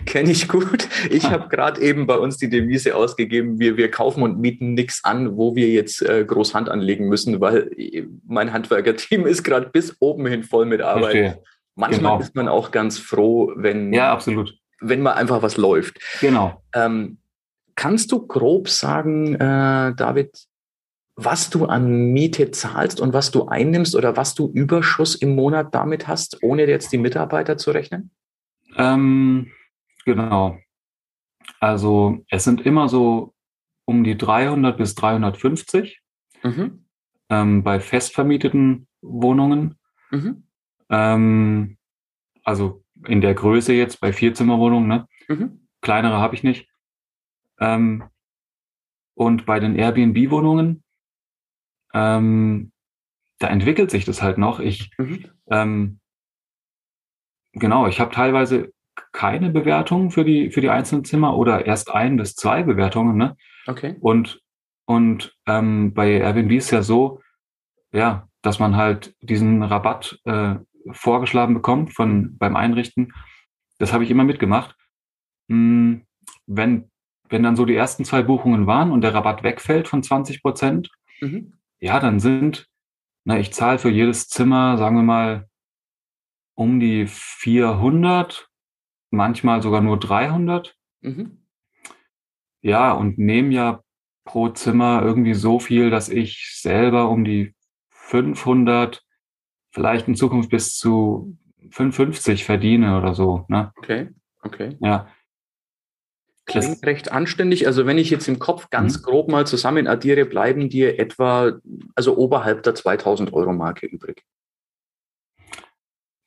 kenne 0.05 0.31
ich 0.31 0.47
gut. 0.47 0.87
Ich 1.09 1.25
habe 1.25 1.49
gerade 1.49 1.81
eben 1.81 2.07
bei 2.07 2.17
uns 2.17 2.37
die 2.37 2.49
Devise 2.49 2.95
ausgegeben, 2.95 3.59
wir, 3.59 3.77
wir 3.77 3.89
kaufen 3.89 4.21
und 4.21 4.39
mieten 4.39 4.73
nichts 4.73 5.03
an, 5.03 5.37
wo 5.37 5.55
wir 5.55 5.69
jetzt 5.69 6.01
äh, 6.01 6.23
groß 6.25 6.53
Hand 6.53 6.69
anlegen 6.69 7.07
müssen, 7.07 7.41
weil 7.41 7.71
äh, 7.77 8.05
mein 8.25 8.53
Handwerkerteam 8.53 9.25
ist 9.25 9.43
gerade 9.43 9.69
bis 9.69 9.95
oben 9.99 10.27
hin 10.27 10.43
voll 10.43 10.65
mit 10.65 10.81
Arbeit. 10.81 11.03
Verstehe. 11.03 11.43
Manchmal 11.75 12.13
genau. 12.13 12.19
ist 12.19 12.35
man 12.35 12.47
auch 12.47 12.71
ganz 12.71 12.99
froh, 12.99 13.51
wenn, 13.55 13.93
ja, 13.93 14.11
absolut. 14.11 14.53
wenn 14.79 15.01
mal 15.01 15.13
einfach 15.13 15.41
was 15.41 15.57
läuft. 15.57 15.99
Genau. 16.21 16.61
Ähm, 16.73 17.17
kannst 17.75 18.11
du 18.11 18.27
grob 18.27 18.69
sagen, 18.69 19.35
äh, 19.35 19.95
David, 19.95 20.37
was 21.15 21.49
du 21.49 21.65
an 21.65 22.13
Miete 22.13 22.51
zahlst 22.51 22.99
und 22.99 23.13
was 23.13 23.31
du 23.31 23.47
einnimmst 23.47 23.95
oder 23.95 24.17
was 24.17 24.35
du 24.35 24.51
Überschuss 24.51 25.15
im 25.15 25.35
Monat 25.35 25.73
damit 25.73 26.07
hast, 26.07 26.41
ohne 26.43 26.65
jetzt 26.65 26.91
die 26.91 26.97
Mitarbeiter 26.97 27.57
zu 27.57 27.71
rechnen? 27.71 28.11
Ähm, 28.77 29.51
genau. 30.05 30.57
Also 31.59 32.23
es 32.29 32.43
sind 32.43 32.65
immer 32.65 32.89
so 32.89 33.33
um 33.85 34.03
die 34.03 34.17
300 34.17 34.77
bis 34.77 34.95
350 34.95 36.01
mhm. 36.43 36.85
ähm, 37.29 37.63
bei 37.63 37.79
festvermieteten 37.79 38.87
Wohnungen. 39.01 39.75
Mhm. 40.11 40.43
Ähm, 40.93 41.77
also 42.43 42.83
in 43.07 43.21
der 43.21 43.33
Größe 43.33 43.73
jetzt 43.73 43.99
bei 43.99 44.13
Vierzimmerwohnungen, 44.13 44.87
ne? 44.87 45.07
Mhm. 45.27 45.67
Kleinere 45.81 46.19
habe 46.19 46.35
ich 46.35 46.43
nicht. 46.43 46.69
Ähm, 47.59 48.03
Und 49.15 49.45
bei 49.45 49.59
den 49.59 49.75
Airbnb-Wohnungen, 49.75 50.83
ähm, 51.93 52.71
da 53.39 53.47
entwickelt 53.47 53.91
sich 53.91 54.05
das 54.05 54.21
halt 54.21 54.37
noch. 54.37 54.59
Ich, 54.59 54.89
mhm. 54.97 55.25
ähm, 55.51 55.99
genau, 57.53 57.87
ich 57.87 57.99
habe 57.99 58.11
teilweise 58.11 58.73
keine 59.11 59.51
Bewertungen 59.51 60.09
für 60.09 60.23
die, 60.25 60.51
für 60.51 60.61
die 60.61 60.69
einzelnen 60.69 61.05
Zimmer 61.05 61.37
oder 61.37 61.65
erst 61.65 61.91
ein 61.91 62.17
bis 62.17 62.35
zwei 62.35 62.63
Bewertungen. 62.63 63.17
Ne? 63.17 63.35
Okay. 63.67 63.95
Und, 63.99 64.41
und 64.85 65.35
ähm, 65.45 65.93
bei 65.93 66.19
Airbnb 66.19 66.51
ist 66.51 66.71
ja 66.71 66.81
so, 66.81 67.21
ja, 67.91 68.27
dass 68.41 68.59
man 68.59 68.75
halt 68.75 69.15
diesen 69.21 69.61
Rabatt 69.63 70.19
äh, 70.25 70.55
vorgeschlagen 70.91 71.53
bekommt 71.53 71.93
von 71.93 72.37
beim 72.37 72.55
Einrichten. 72.55 73.13
Das 73.79 73.93
habe 73.93 74.03
ich 74.03 74.11
immer 74.11 74.23
mitgemacht. 74.23 74.75
Hm, 75.49 76.05
wenn, 76.45 76.91
wenn 77.29 77.43
dann 77.43 77.55
so 77.55 77.65
die 77.65 77.75
ersten 77.75 78.05
zwei 78.05 78.21
Buchungen 78.21 78.67
waren 78.67 78.91
und 78.91 79.01
der 79.01 79.13
Rabatt 79.13 79.43
wegfällt 79.43 79.87
von 79.87 80.03
20 80.03 80.41
Prozent, 80.41 80.89
mhm. 81.21 81.53
ja, 81.79 81.99
dann 81.99 82.19
sind, 82.19 82.67
na, 83.25 83.39
ich 83.39 83.53
zahle 83.53 83.79
für 83.79 83.89
jedes 83.89 84.27
Zimmer, 84.27 84.77
sagen 84.77 84.95
wir 84.95 85.03
mal, 85.03 85.49
um 86.55 86.79
die 86.79 87.07
400, 87.07 88.49
manchmal 89.09 89.61
sogar 89.61 89.81
nur 89.81 89.99
300. 89.99 90.75
Mhm. 91.01 91.43
Ja, 92.61 92.93
und 92.93 93.17
nehme 93.17 93.53
ja 93.53 93.83
pro 94.25 94.49
Zimmer 94.49 95.01
irgendwie 95.03 95.33
so 95.33 95.59
viel, 95.59 95.89
dass 95.89 96.09
ich 96.09 96.49
selber 96.53 97.09
um 97.09 97.25
die 97.25 97.53
500, 97.89 99.03
vielleicht 99.73 100.07
in 100.07 100.15
Zukunft 100.15 100.49
bis 100.49 100.77
zu 100.77 101.35
55 101.71 102.45
verdiene 102.45 102.97
oder 102.97 103.13
so. 103.15 103.45
Ne? 103.49 103.71
Okay, 103.77 104.09
okay. 104.43 104.77
Ja. 104.79 105.07
Klingt 106.45 106.77
das, 106.77 106.83
recht 106.83 107.11
anständig. 107.11 107.67
Also 107.67 107.85
wenn 107.85 107.97
ich 107.97 108.09
jetzt 108.09 108.27
im 108.27 108.37
Kopf 108.37 108.69
ganz 108.69 108.99
mhm. 108.99 109.03
grob 109.03 109.29
mal 109.29 109.47
zusammen 109.47 109.87
addiere, 109.87 110.25
bleiben 110.25 110.69
dir 110.69 110.99
etwa, 110.99 111.53
also 111.95 112.17
oberhalb 112.17 112.63
der 112.63 112.75
2000 112.75 113.33
Euro 113.33 113.53
Marke 113.53 113.87
übrig. 113.87 114.23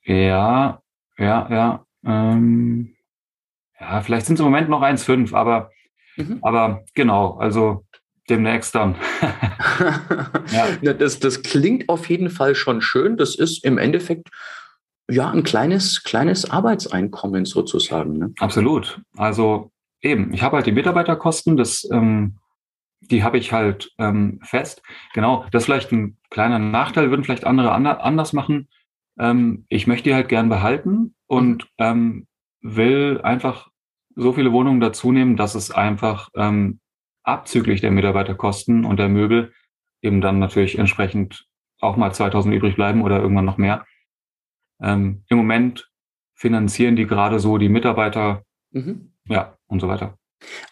Ja, 0.03 0.83
ja, 1.19 1.49
ja. 1.51 1.87
Ähm, 2.05 2.97
ja, 3.79 4.01
vielleicht 4.01 4.27
sind 4.27 4.35
es 4.35 4.41
im 4.41 4.47
Moment 4.47 4.69
noch 4.69 4.83
1,5, 4.83 5.35
aber, 5.35 5.71
mhm. 6.17 6.39
aber 6.43 6.85
genau, 6.95 7.37
also 7.37 7.85
demnächst 8.29 8.75
dann. 8.75 8.97
ja. 10.83 10.93
das, 10.93 11.21
das 11.21 11.43
klingt 11.43 11.89
auf 11.89 12.09
jeden 12.09 12.31
Fall 12.31 12.55
schon 12.55 12.81
schön. 12.81 13.17
Das 13.17 13.35
ist 13.35 13.65
im 13.65 13.79
Endeffekt 13.79 14.29
ja 15.11 15.31
ein 15.31 15.43
kleines, 15.43 16.03
kleines 16.03 16.51
Arbeitseinkommen 16.51 17.45
sozusagen. 17.45 18.19
Ne? 18.19 18.33
Absolut. 18.39 19.01
Also 19.17 19.71
eben, 20.03 20.33
ich 20.33 20.43
habe 20.43 20.57
halt 20.57 20.67
die 20.67 20.73
Mitarbeiterkosten, 20.73 21.57
das, 21.57 21.89
ähm, 21.93 22.39
die 23.01 23.23
habe 23.23 23.39
ich 23.39 23.53
halt 23.53 23.93
ähm, 23.99 24.41
fest. 24.43 24.83
Genau, 25.15 25.47
das 25.53 25.63
ist 25.63 25.67
vielleicht 25.67 25.93
ein 25.93 26.17
kleiner 26.31 26.59
Nachteil, 26.59 27.11
würden 27.11 27.25
vielleicht 27.25 27.45
andere 27.45 27.73
anders 27.73 28.33
machen. 28.33 28.69
Ähm, 29.19 29.65
ich 29.69 29.87
möchte 29.87 30.11
die 30.11 30.15
halt 30.15 30.29
gern 30.29 30.49
behalten 30.49 31.15
und 31.27 31.69
ähm, 31.79 32.27
will 32.63 33.21
einfach 33.23 33.69
so 34.17 34.33
viele 34.33 34.53
Wohnungen 34.53 34.81
dazu 34.81 35.13
nehmen, 35.13 35.37
dass 35.37 35.55
es 35.55 35.71
einfach 35.71 36.31
ähm, 36.35 36.81
abzüglich 37.27 37.81
der 37.81 37.91
Mitarbeiterkosten 37.91 38.85
und 38.85 38.99
der 38.99 39.09
Möbel 39.09 39.53
eben 40.01 40.21
dann 40.21 40.39
natürlich 40.39 40.79
entsprechend 40.79 41.47
auch 41.81 41.97
mal 41.97 42.13
2000 42.13 42.55
übrig 42.55 42.77
bleiben 42.77 43.03
oder 43.03 43.21
irgendwann 43.21 43.45
noch 43.45 43.59
mehr. 43.59 43.85
Ähm, 44.81 45.25
Im 45.29 45.37
Moment 45.37 45.91
finanzieren 46.35 46.97
die 46.97 47.07
gerade 47.07 47.41
so 47.41 47.59
die 47.59 47.69
Mitarbeiter, 47.69 48.43
mhm. 48.71 49.13
ja, 49.29 49.57
und 49.67 49.81
so 49.81 49.89
weiter. 49.89 50.17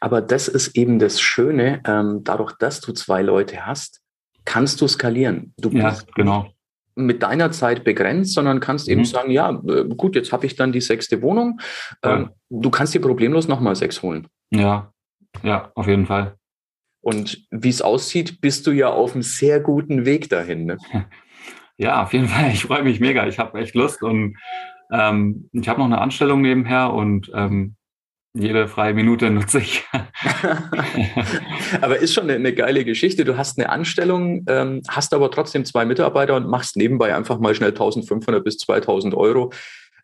Aber 0.01 0.21
das 0.21 0.47
ist 0.47 0.77
eben 0.77 0.99
das 0.99 1.21
Schöne, 1.21 1.83
ähm, 1.87 2.21
dadurch, 2.23 2.53
dass 2.59 2.81
du 2.81 2.93
zwei 2.93 3.23
Leute 3.23 3.67
hast, 3.67 4.03
kannst 4.45 4.81
du 4.81 4.89
skalieren. 4.89 5.55
Du 5.59 5.71
ja, 5.71 5.97
genau. 6.15 6.51
mit 6.95 7.23
deiner 7.23 7.51
Zeit 7.51 7.83
begrenzt, 7.83 8.35
sondern 8.35 8.61
kannst 8.61 8.87
mhm. 8.87 8.93
eben 8.93 9.05
sagen, 9.05 9.31
ja, 9.31 9.51
äh, 9.51 9.85
gut, 9.97 10.15
jetzt 10.17 10.33
habe 10.33 10.47
ich 10.47 10.55
dann 10.55 10.73
die 10.73 10.83
sechste 10.83 11.23
Wohnung. 11.23 11.61
Ähm, 12.03 12.29
ja. 12.29 12.31
Du 12.51 12.71
kannst 12.71 12.95
dir 12.95 13.01
problemlos 13.01 13.49
nochmal 13.49 13.75
sechs 13.75 14.03
holen. 14.03 14.29
Ja, 14.51 14.93
ja, 15.43 15.73
auf 15.75 15.89
jeden 15.89 16.07
Fall. 16.07 16.37
Und 17.05 17.47
wie 17.51 17.69
es 17.69 17.83
aussieht, 17.83 18.41
bist 18.41 18.67
du 18.67 18.71
ja 18.71 18.89
auf 18.89 19.13
einem 19.13 19.23
sehr 19.23 19.61
guten 19.61 20.07
Weg 20.07 20.29
dahin. 20.29 20.67
Ne? 20.67 20.79
Ja, 21.77 22.05
auf 22.05 22.13
jeden 22.13 22.29
Fall. 22.29 22.53
Ich 22.53 22.63
freue 22.63 22.85
mich 22.85 23.01
mega. 23.01 23.27
Ich 23.27 23.41
habe 23.41 23.59
echt 23.59 23.75
Lust 23.75 24.01
und 24.05 24.37
ähm, 24.93 25.51
ich 25.51 25.69
habe 25.69 25.81
noch 25.81 25.87
eine 25.87 26.01
Anstellung 26.01 26.41
nebenher 26.41 26.93
und 26.93 27.33
ähm, 27.35 27.75
jede 28.33 28.69
freie 28.69 28.95
Minute 28.95 29.29
nutze 29.29 29.59
ich. 29.59 29.85
aber 31.81 31.99
ist 31.99 32.15
schon 32.15 32.25
eine, 32.25 32.35
eine, 32.35 32.55
geile 32.55 32.85
Geschichte. 32.85 33.25
Du 33.25 33.37
hast 33.37 33.59
eine 33.59 33.71
Anstellung, 33.71 34.45
ähm, 34.49 34.83
hast 34.87 35.15
aber 35.15 35.33
trotzdem 35.33 35.65
zwei 35.65 35.85
Mitarbeiter 35.85 36.37
und 36.37 36.47
machst 36.47 36.77
nebenbei 36.77 37.13
einfach 37.13 37.41
mal 37.41 37.57
schnell 37.57 37.71
1500 37.71 38.45
bis 38.45 38.59
2000 38.59 39.15
Euro. 39.15 39.53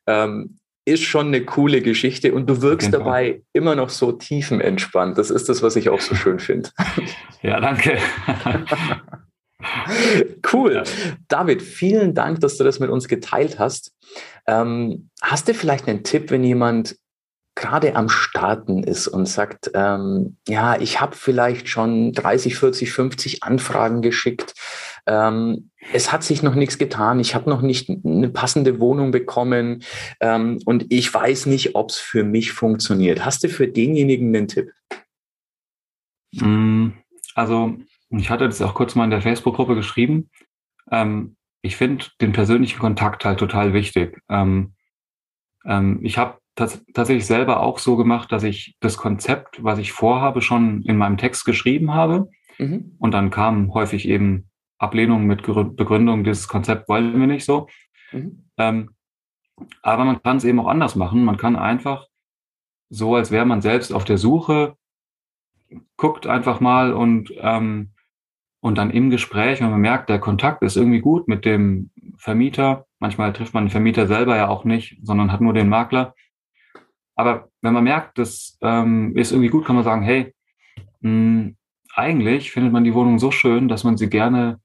Ähm, 0.08 0.58
ist 0.90 1.04
schon 1.04 1.28
eine 1.28 1.44
coole 1.44 1.82
Geschichte 1.82 2.34
und 2.34 2.48
du 2.48 2.62
wirkst 2.62 2.90
genau. 2.90 3.04
dabei 3.04 3.42
immer 3.52 3.76
noch 3.76 3.90
so 3.90 4.12
tiefenentspannt. 4.12 5.16
Das 5.16 5.30
ist 5.30 5.48
das, 5.48 5.62
was 5.62 5.76
ich 5.76 5.88
auch 5.88 6.00
so 6.00 6.14
schön 6.14 6.38
finde. 6.38 6.70
Ja, 7.42 7.58
danke. 7.58 7.96
cool. 10.52 10.74
Ja. 10.74 10.82
David, 11.28 11.62
vielen 11.62 12.14
Dank, 12.14 12.40
dass 12.40 12.58
du 12.58 12.64
das 12.64 12.80
mit 12.80 12.90
uns 12.90 13.08
geteilt 13.08 13.58
hast. 13.58 13.94
Ähm, 14.46 15.08
hast 15.22 15.48
du 15.48 15.54
vielleicht 15.54 15.88
einen 15.88 16.04
Tipp, 16.04 16.30
wenn 16.30 16.44
jemand 16.44 16.96
gerade 17.54 17.96
am 17.96 18.10
Starten 18.10 18.82
ist 18.82 19.08
und 19.08 19.26
sagt, 19.26 19.70
ähm, 19.72 20.36
ja, 20.46 20.78
ich 20.78 21.00
habe 21.00 21.16
vielleicht 21.16 21.70
schon 21.70 22.12
30, 22.12 22.56
40, 22.56 22.92
50 22.92 23.42
Anfragen 23.42 24.02
geschickt, 24.02 24.54
ähm, 25.10 25.70
es 25.92 26.12
hat 26.12 26.22
sich 26.22 26.42
noch 26.42 26.54
nichts 26.54 26.78
getan, 26.78 27.18
ich 27.18 27.34
habe 27.34 27.50
noch 27.50 27.62
nicht 27.62 27.90
eine 27.90 28.28
passende 28.28 28.78
Wohnung 28.78 29.10
bekommen 29.10 29.82
ähm, 30.20 30.60
und 30.64 30.86
ich 30.88 31.12
weiß 31.12 31.46
nicht, 31.46 31.74
ob 31.74 31.90
es 31.90 31.96
für 31.96 32.22
mich 32.22 32.52
funktioniert. 32.52 33.24
Hast 33.24 33.42
du 33.42 33.48
für 33.48 33.66
denjenigen 33.66 34.34
einen 34.34 34.46
Tipp? 34.46 34.70
Mm, 36.34 36.90
also, 37.34 37.76
ich 38.10 38.30
hatte 38.30 38.46
das 38.46 38.62
auch 38.62 38.74
kurz 38.74 38.94
mal 38.94 39.04
in 39.04 39.10
der 39.10 39.22
Facebook-Gruppe 39.22 39.74
geschrieben. 39.74 40.30
Ähm, 40.92 41.36
ich 41.62 41.76
finde 41.76 42.06
den 42.20 42.32
persönlichen 42.32 42.78
Kontakt 42.78 43.24
halt 43.24 43.40
total 43.40 43.72
wichtig. 43.72 44.22
Ähm, 44.28 44.74
ähm, 45.64 45.98
ich 46.02 46.18
habe 46.18 46.38
tats 46.54 46.84
tatsächlich 46.94 47.26
selber 47.26 47.60
auch 47.60 47.78
so 47.78 47.96
gemacht, 47.96 48.30
dass 48.30 48.44
ich 48.44 48.76
das 48.80 48.96
Konzept, 48.96 49.62
was 49.64 49.78
ich 49.80 49.90
vorhabe, 49.90 50.40
schon 50.40 50.82
in 50.82 50.96
meinem 50.96 51.16
Text 51.18 51.44
geschrieben 51.44 51.92
habe. 51.94 52.28
Mhm. 52.58 52.94
Und 52.98 53.12
dann 53.12 53.30
kamen 53.30 53.74
häufig 53.74 54.06
eben 54.08 54.49
Ablehnungen 54.80 55.26
mit 55.26 55.42
Begründung, 55.42 56.24
dieses 56.24 56.48
Konzept 56.48 56.88
wollen 56.88 57.20
wir 57.20 57.26
nicht 57.26 57.44
so. 57.44 57.68
Mhm. 58.12 58.46
Ähm, 58.56 58.90
aber 59.82 60.04
man 60.04 60.22
kann 60.22 60.38
es 60.38 60.44
eben 60.44 60.58
auch 60.58 60.68
anders 60.68 60.96
machen. 60.96 61.24
Man 61.24 61.36
kann 61.36 61.54
einfach 61.54 62.06
so, 62.88 63.14
als 63.14 63.30
wäre 63.30 63.44
man 63.44 63.60
selbst 63.60 63.92
auf 63.92 64.04
der 64.04 64.18
Suche, 64.18 64.76
guckt 65.96 66.26
einfach 66.26 66.60
mal 66.60 66.92
und, 66.92 67.32
ähm, 67.36 67.90
und 68.60 68.78
dann 68.78 68.90
im 68.90 69.10
Gespräch, 69.10 69.60
wenn 69.60 69.70
man 69.70 69.80
merkt, 69.80 70.08
der 70.08 70.18
Kontakt 70.18 70.62
ist 70.62 70.76
irgendwie 70.76 71.00
gut 71.00 71.28
mit 71.28 71.44
dem 71.44 71.90
Vermieter. 72.16 72.86
Manchmal 72.98 73.32
trifft 73.32 73.54
man 73.54 73.64
den 73.64 73.70
Vermieter 73.70 74.06
selber 74.06 74.36
ja 74.36 74.48
auch 74.48 74.64
nicht, 74.64 74.98
sondern 75.02 75.30
hat 75.30 75.40
nur 75.40 75.52
den 75.52 75.68
Makler. 75.68 76.14
Aber 77.14 77.50
wenn 77.60 77.74
man 77.74 77.84
merkt, 77.84 78.18
das 78.18 78.58
ähm, 78.62 79.14
ist 79.14 79.30
irgendwie 79.30 79.50
gut, 79.50 79.66
kann 79.66 79.76
man 79.76 79.84
sagen, 79.84 80.02
hey, 80.02 80.34
mh, 81.00 81.10
hm, 81.10 81.56
eigentlich 81.94 82.50
findet 82.50 82.72
man 82.72 82.84
die 82.84 82.94
Wohnung 82.94 83.18
so 83.18 83.30
schön, 83.30 83.68
dass 83.68 83.84
man 83.84 83.96
sie 83.96 84.08
gerne, 84.08 84.60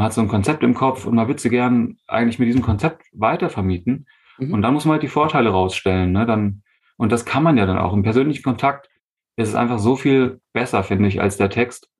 man 0.00 0.06
hat 0.06 0.14
so 0.14 0.22
ein 0.22 0.28
Konzept 0.28 0.62
im 0.62 0.72
Kopf 0.72 1.04
und 1.04 1.14
man 1.14 1.28
würde 1.28 1.42
sie 1.42 1.50
gerne 1.50 1.94
eigentlich 2.08 2.38
mit 2.38 2.48
diesem 2.48 2.62
Konzept 2.62 3.04
weitervermieten. 3.12 4.08
Mhm. 4.38 4.54
Und 4.54 4.62
dann 4.62 4.72
muss 4.72 4.86
man 4.86 4.92
halt 4.92 5.02
die 5.02 5.08
Vorteile 5.08 5.50
rausstellen. 5.50 6.10
Ne? 6.10 6.24
Dann, 6.24 6.62
und 6.96 7.12
das 7.12 7.26
kann 7.26 7.42
man 7.42 7.58
ja 7.58 7.66
dann 7.66 7.76
auch. 7.76 7.92
Im 7.92 8.02
persönlichen 8.02 8.42
Kontakt 8.42 8.88
ist 9.36 9.48
es 9.48 9.54
einfach 9.54 9.78
so 9.78 9.96
viel 9.96 10.40
besser, 10.54 10.84
finde 10.84 11.06
ich, 11.06 11.20
als 11.20 11.36
der 11.36 11.50
Text. 11.50 11.90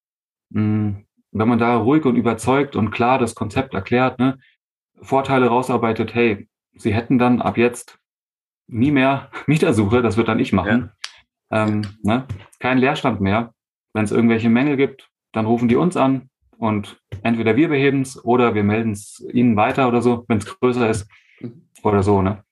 Hm, 0.51 1.05
wenn 1.31 1.47
man 1.47 1.59
da 1.59 1.77
ruhig 1.77 2.07
und 2.07 2.17
überzeugt 2.17 2.75
und 2.75 2.91
klar 2.91 3.19
das 3.19 3.35
Konzept 3.35 3.75
erklärt, 3.75 4.19
ne? 4.19 4.39
Vorteile 5.03 5.49
rausarbeitet, 5.49 6.15
hey, 6.15 6.49
sie 6.73 6.95
hätten 6.95 7.19
dann 7.19 7.43
ab 7.43 7.59
jetzt 7.59 7.99
nie 8.67 8.93
mehr 8.93 9.31
Mietersuche, 9.47 10.01
das 10.01 10.17
wird 10.17 10.29
dann 10.29 10.41
ich 10.41 10.55
machen. 10.55 10.93
Ja. 11.51 11.67
Ähm, 11.67 11.83
ne? 12.03 12.27
Kein 12.61 12.79
Leerstand 12.79 13.21
mehr. 13.21 13.53
Wenn 13.93 14.05
es 14.05 14.11
irgendwelche 14.11 14.49
Mängel 14.49 14.79
gibt, 14.79 15.11
dann 15.33 15.45
rufen 15.45 15.69
die 15.69 15.77
uns 15.77 15.99
an 15.99 16.30
und 16.61 17.01
entweder 17.23 17.57
wir 17.57 17.69
beheben 17.69 18.03
es 18.03 18.23
oder 18.23 18.55
wir 18.55 18.63
melden 18.63 18.93
es 18.93 19.25
ihnen 19.33 19.57
weiter 19.57 19.89
oder 19.89 20.03
so, 20.03 20.25
wenn 20.29 20.39
es 20.39 20.47
größer 20.47 20.91
ist 20.91 21.09
mhm. 21.41 21.63
oder 21.83 22.03
so. 22.03 22.21
Ne? 22.21 22.45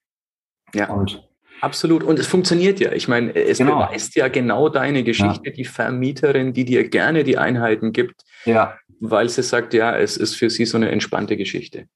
Ja. 0.74 0.90
Und 0.90 1.28
Absolut. 1.60 2.02
Und 2.04 2.18
es 2.18 2.26
funktioniert 2.26 2.80
ja. 2.80 2.92
Ich 2.92 3.08
meine, 3.08 3.34
es 3.34 3.58
genau. 3.58 3.80
beweist 3.80 4.14
ja 4.14 4.28
genau 4.28 4.68
deine 4.68 5.02
Geschichte, 5.02 5.50
ja. 5.50 5.52
die 5.52 5.64
Vermieterin, 5.64 6.52
die 6.52 6.64
dir 6.64 6.88
gerne 6.88 7.24
die 7.24 7.36
Einheiten 7.36 7.92
gibt, 7.92 8.22
ja. 8.44 8.78
weil 9.00 9.28
sie 9.28 9.42
sagt, 9.42 9.74
ja, 9.74 9.96
es 9.96 10.16
ist 10.16 10.36
für 10.36 10.50
sie 10.50 10.64
so 10.64 10.76
eine 10.76 10.90
entspannte 10.90 11.36
Geschichte. 11.36 11.86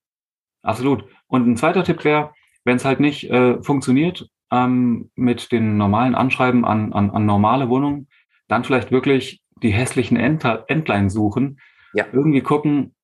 Absolut. 0.62 1.04
Und 1.28 1.46
ein 1.46 1.56
zweiter 1.56 1.84
Tipp 1.84 2.04
wäre, 2.04 2.32
wenn 2.64 2.76
es 2.76 2.84
halt 2.84 3.00
nicht 3.00 3.30
äh, 3.30 3.62
funktioniert 3.62 4.28
ähm, 4.50 5.10
mit 5.14 5.52
den 5.52 5.76
normalen 5.76 6.14
Anschreiben 6.14 6.64
an, 6.64 6.92
an, 6.92 7.10
an 7.10 7.24
normale 7.24 7.68
Wohnungen, 7.68 8.08
dann 8.48 8.64
vielleicht 8.64 8.90
wirklich 8.90 9.40
die 9.62 9.70
hässlichen 9.72 10.16
Entlein 10.16 11.08
suchen, 11.08 11.58
ja. 11.94 12.06
irgendwie 12.12 12.40
gucken, 12.40 12.94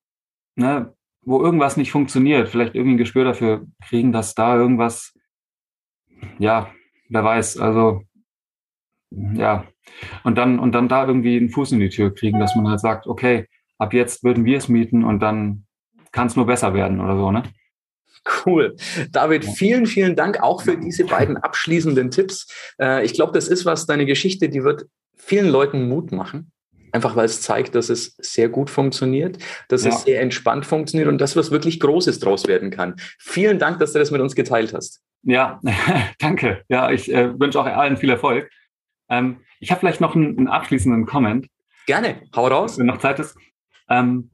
ne, 0.56 0.94
wo 1.22 1.42
irgendwas 1.42 1.76
nicht 1.76 1.92
funktioniert, 1.92 2.48
vielleicht 2.48 2.74
irgendwie 2.74 2.94
ein 2.94 2.98
Gespür 2.98 3.24
dafür 3.24 3.66
kriegen, 3.86 4.12
dass 4.12 4.34
da 4.34 4.56
irgendwas, 4.56 5.14
ja, 6.38 6.72
wer 7.08 7.24
weiß, 7.24 7.58
also 7.58 8.02
ja, 9.10 9.66
und 10.24 10.36
dann, 10.36 10.58
und 10.58 10.72
dann 10.72 10.88
da 10.88 11.06
irgendwie 11.06 11.36
einen 11.36 11.50
Fuß 11.50 11.72
in 11.72 11.80
die 11.80 11.88
Tür 11.88 12.14
kriegen, 12.14 12.38
dass 12.38 12.54
man 12.54 12.68
halt 12.68 12.80
sagt, 12.80 13.06
okay, 13.06 13.46
ab 13.78 13.92
jetzt 13.94 14.24
würden 14.24 14.44
wir 14.44 14.58
es 14.58 14.68
mieten 14.68 15.04
und 15.04 15.20
dann 15.20 15.66
kann 16.12 16.26
es 16.26 16.36
nur 16.36 16.46
besser 16.46 16.74
werden 16.74 17.00
oder 17.00 17.16
so, 17.16 17.30
ne? 17.30 17.42
Cool. 18.44 18.76
David, 19.10 19.44
vielen, 19.44 19.86
vielen 19.86 20.16
Dank 20.16 20.42
auch 20.42 20.62
für 20.62 20.76
diese 20.76 21.06
beiden 21.06 21.36
abschließenden 21.36 22.10
Tipps. 22.10 22.46
Äh, 22.78 23.04
ich 23.04 23.14
glaube, 23.14 23.32
das 23.32 23.48
ist 23.48 23.64
was, 23.64 23.86
deine 23.86 24.06
Geschichte, 24.06 24.48
die 24.48 24.64
wird 24.64 24.86
vielen 25.16 25.48
Leuten 25.48 25.88
Mut 25.88 26.12
machen. 26.12 26.52
Einfach 26.92 27.16
weil 27.16 27.26
es 27.26 27.40
zeigt, 27.40 27.74
dass 27.74 27.88
es 27.88 28.16
sehr 28.18 28.48
gut 28.48 28.70
funktioniert, 28.70 29.38
dass 29.68 29.84
ja. 29.84 29.90
es 29.90 30.02
sehr 30.02 30.20
entspannt 30.20 30.66
funktioniert 30.66 31.08
und 31.08 31.20
dass 31.20 31.36
was 31.36 31.50
wirklich 31.50 31.80
Großes 31.80 32.18
draus 32.18 32.46
werden 32.46 32.70
kann. 32.70 32.96
Vielen 33.18 33.58
Dank, 33.58 33.78
dass 33.78 33.92
du 33.92 33.98
das 33.98 34.10
mit 34.10 34.20
uns 34.20 34.34
geteilt 34.34 34.74
hast. 34.74 35.02
Ja, 35.22 35.60
danke. 36.18 36.64
Ja, 36.68 36.90
ich 36.90 37.12
äh, 37.12 37.38
wünsche 37.38 37.60
auch 37.60 37.66
allen 37.66 37.96
viel 37.96 38.10
Erfolg. 38.10 38.50
Ähm, 39.08 39.40
ich 39.60 39.70
habe 39.70 39.80
vielleicht 39.80 40.00
noch 40.00 40.14
einen, 40.14 40.38
einen, 40.38 40.48
abschließenden 40.48 41.06
Comment. 41.06 41.48
Gerne, 41.86 42.22
hau 42.34 42.46
raus. 42.46 42.78
Wenn 42.78 42.86
noch 42.86 42.98
Zeit 42.98 43.18
ist. 43.18 43.36
Ähm, 43.88 44.30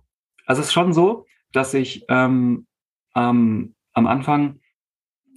also 0.47 0.61
es 0.61 0.69
ist 0.69 0.73
schon 0.73 0.93
so, 0.93 1.27
dass 1.53 1.73
ich 1.75 2.05
ähm, 2.09 2.67
am 3.15 3.75
Anfang 3.95 4.61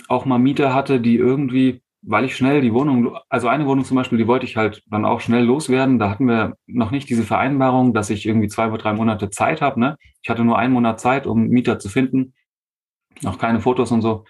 auch 0.08 0.26
mal 0.26 0.40
Mieter 0.40 0.74
hatte, 0.74 1.00
die 1.00 1.16
irgendwie, 1.16 1.84
weil 2.02 2.26
ich 2.26 2.36
schnell 2.36 2.62
die 2.62 2.74
Wohnung, 2.74 3.18
also 3.30 3.48
eine 3.48 3.66
Wohnung 3.66 3.84
zum 3.84 3.98
Beispiel, 3.98 4.18
die 4.18 4.28
wollte 4.28 4.46
ich 4.46 4.56
halt 4.56 4.84
dann 4.88 5.06
auch 5.06 5.20
schnell 5.20 5.44
loswerden. 5.44 6.00
Da 6.00 6.10
hatten 6.10 6.28
wir 6.28 6.56
noch 6.68 6.92
nicht 6.92 7.10
diese 7.10 7.24
Vereinbarung, 7.24 7.94
dass 7.94 8.10
ich 8.10 8.26
irgendwie 8.26 8.48
zwei 8.48 8.68
oder 8.68 8.78
drei 8.78 8.94
Monate 8.94 9.30
Zeit 9.30 9.62
habe. 9.62 9.80
Ne? 9.80 9.98
Ich 10.22 10.30
hatte 10.30 10.44
nur 10.44 10.58
einen 10.58 10.74
Monat 10.74 11.00
Zeit, 11.00 11.26
um 11.26 11.48
Mieter 11.48 11.80
zu 11.80 11.90
finden. 11.90 12.34
Noch 13.22 13.40
keine 13.40 13.60
Fotos 13.60 13.92
und 13.92 14.02
so. 14.02 14.26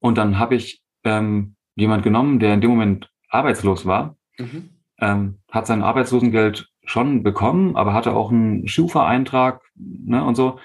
Und 0.00 0.18
dann 0.18 0.38
habe 0.38 0.56
ich 0.56 0.82
ähm, 1.04 1.56
jemand 1.76 2.02
genommen, 2.02 2.38
der 2.38 2.54
in 2.54 2.60
dem 2.60 2.70
Moment 2.70 3.10
arbeitslos 3.28 3.86
war 3.86 4.16
Mhm. 4.40 4.70
Ähm, 4.98 5.38
hat 5.50 5.66
sein 5.66 5.82
Arbeitslosengeld 5.82 6.68
schon 6.84 7.22
bekommen, 7.22 7.76
aber 7.76 7.94
hatte 7.94 8.12
auch 8.12 8.30
einen 8.30 8.66
Schufa-Eintrag 8.66 9.62
ne, 9.74 10.24
und 10.24 10.34
so. 10.34 10.58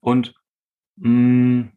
Und 0.00 0.34
mh, 0.96 1.08
mm, 1.08 1.72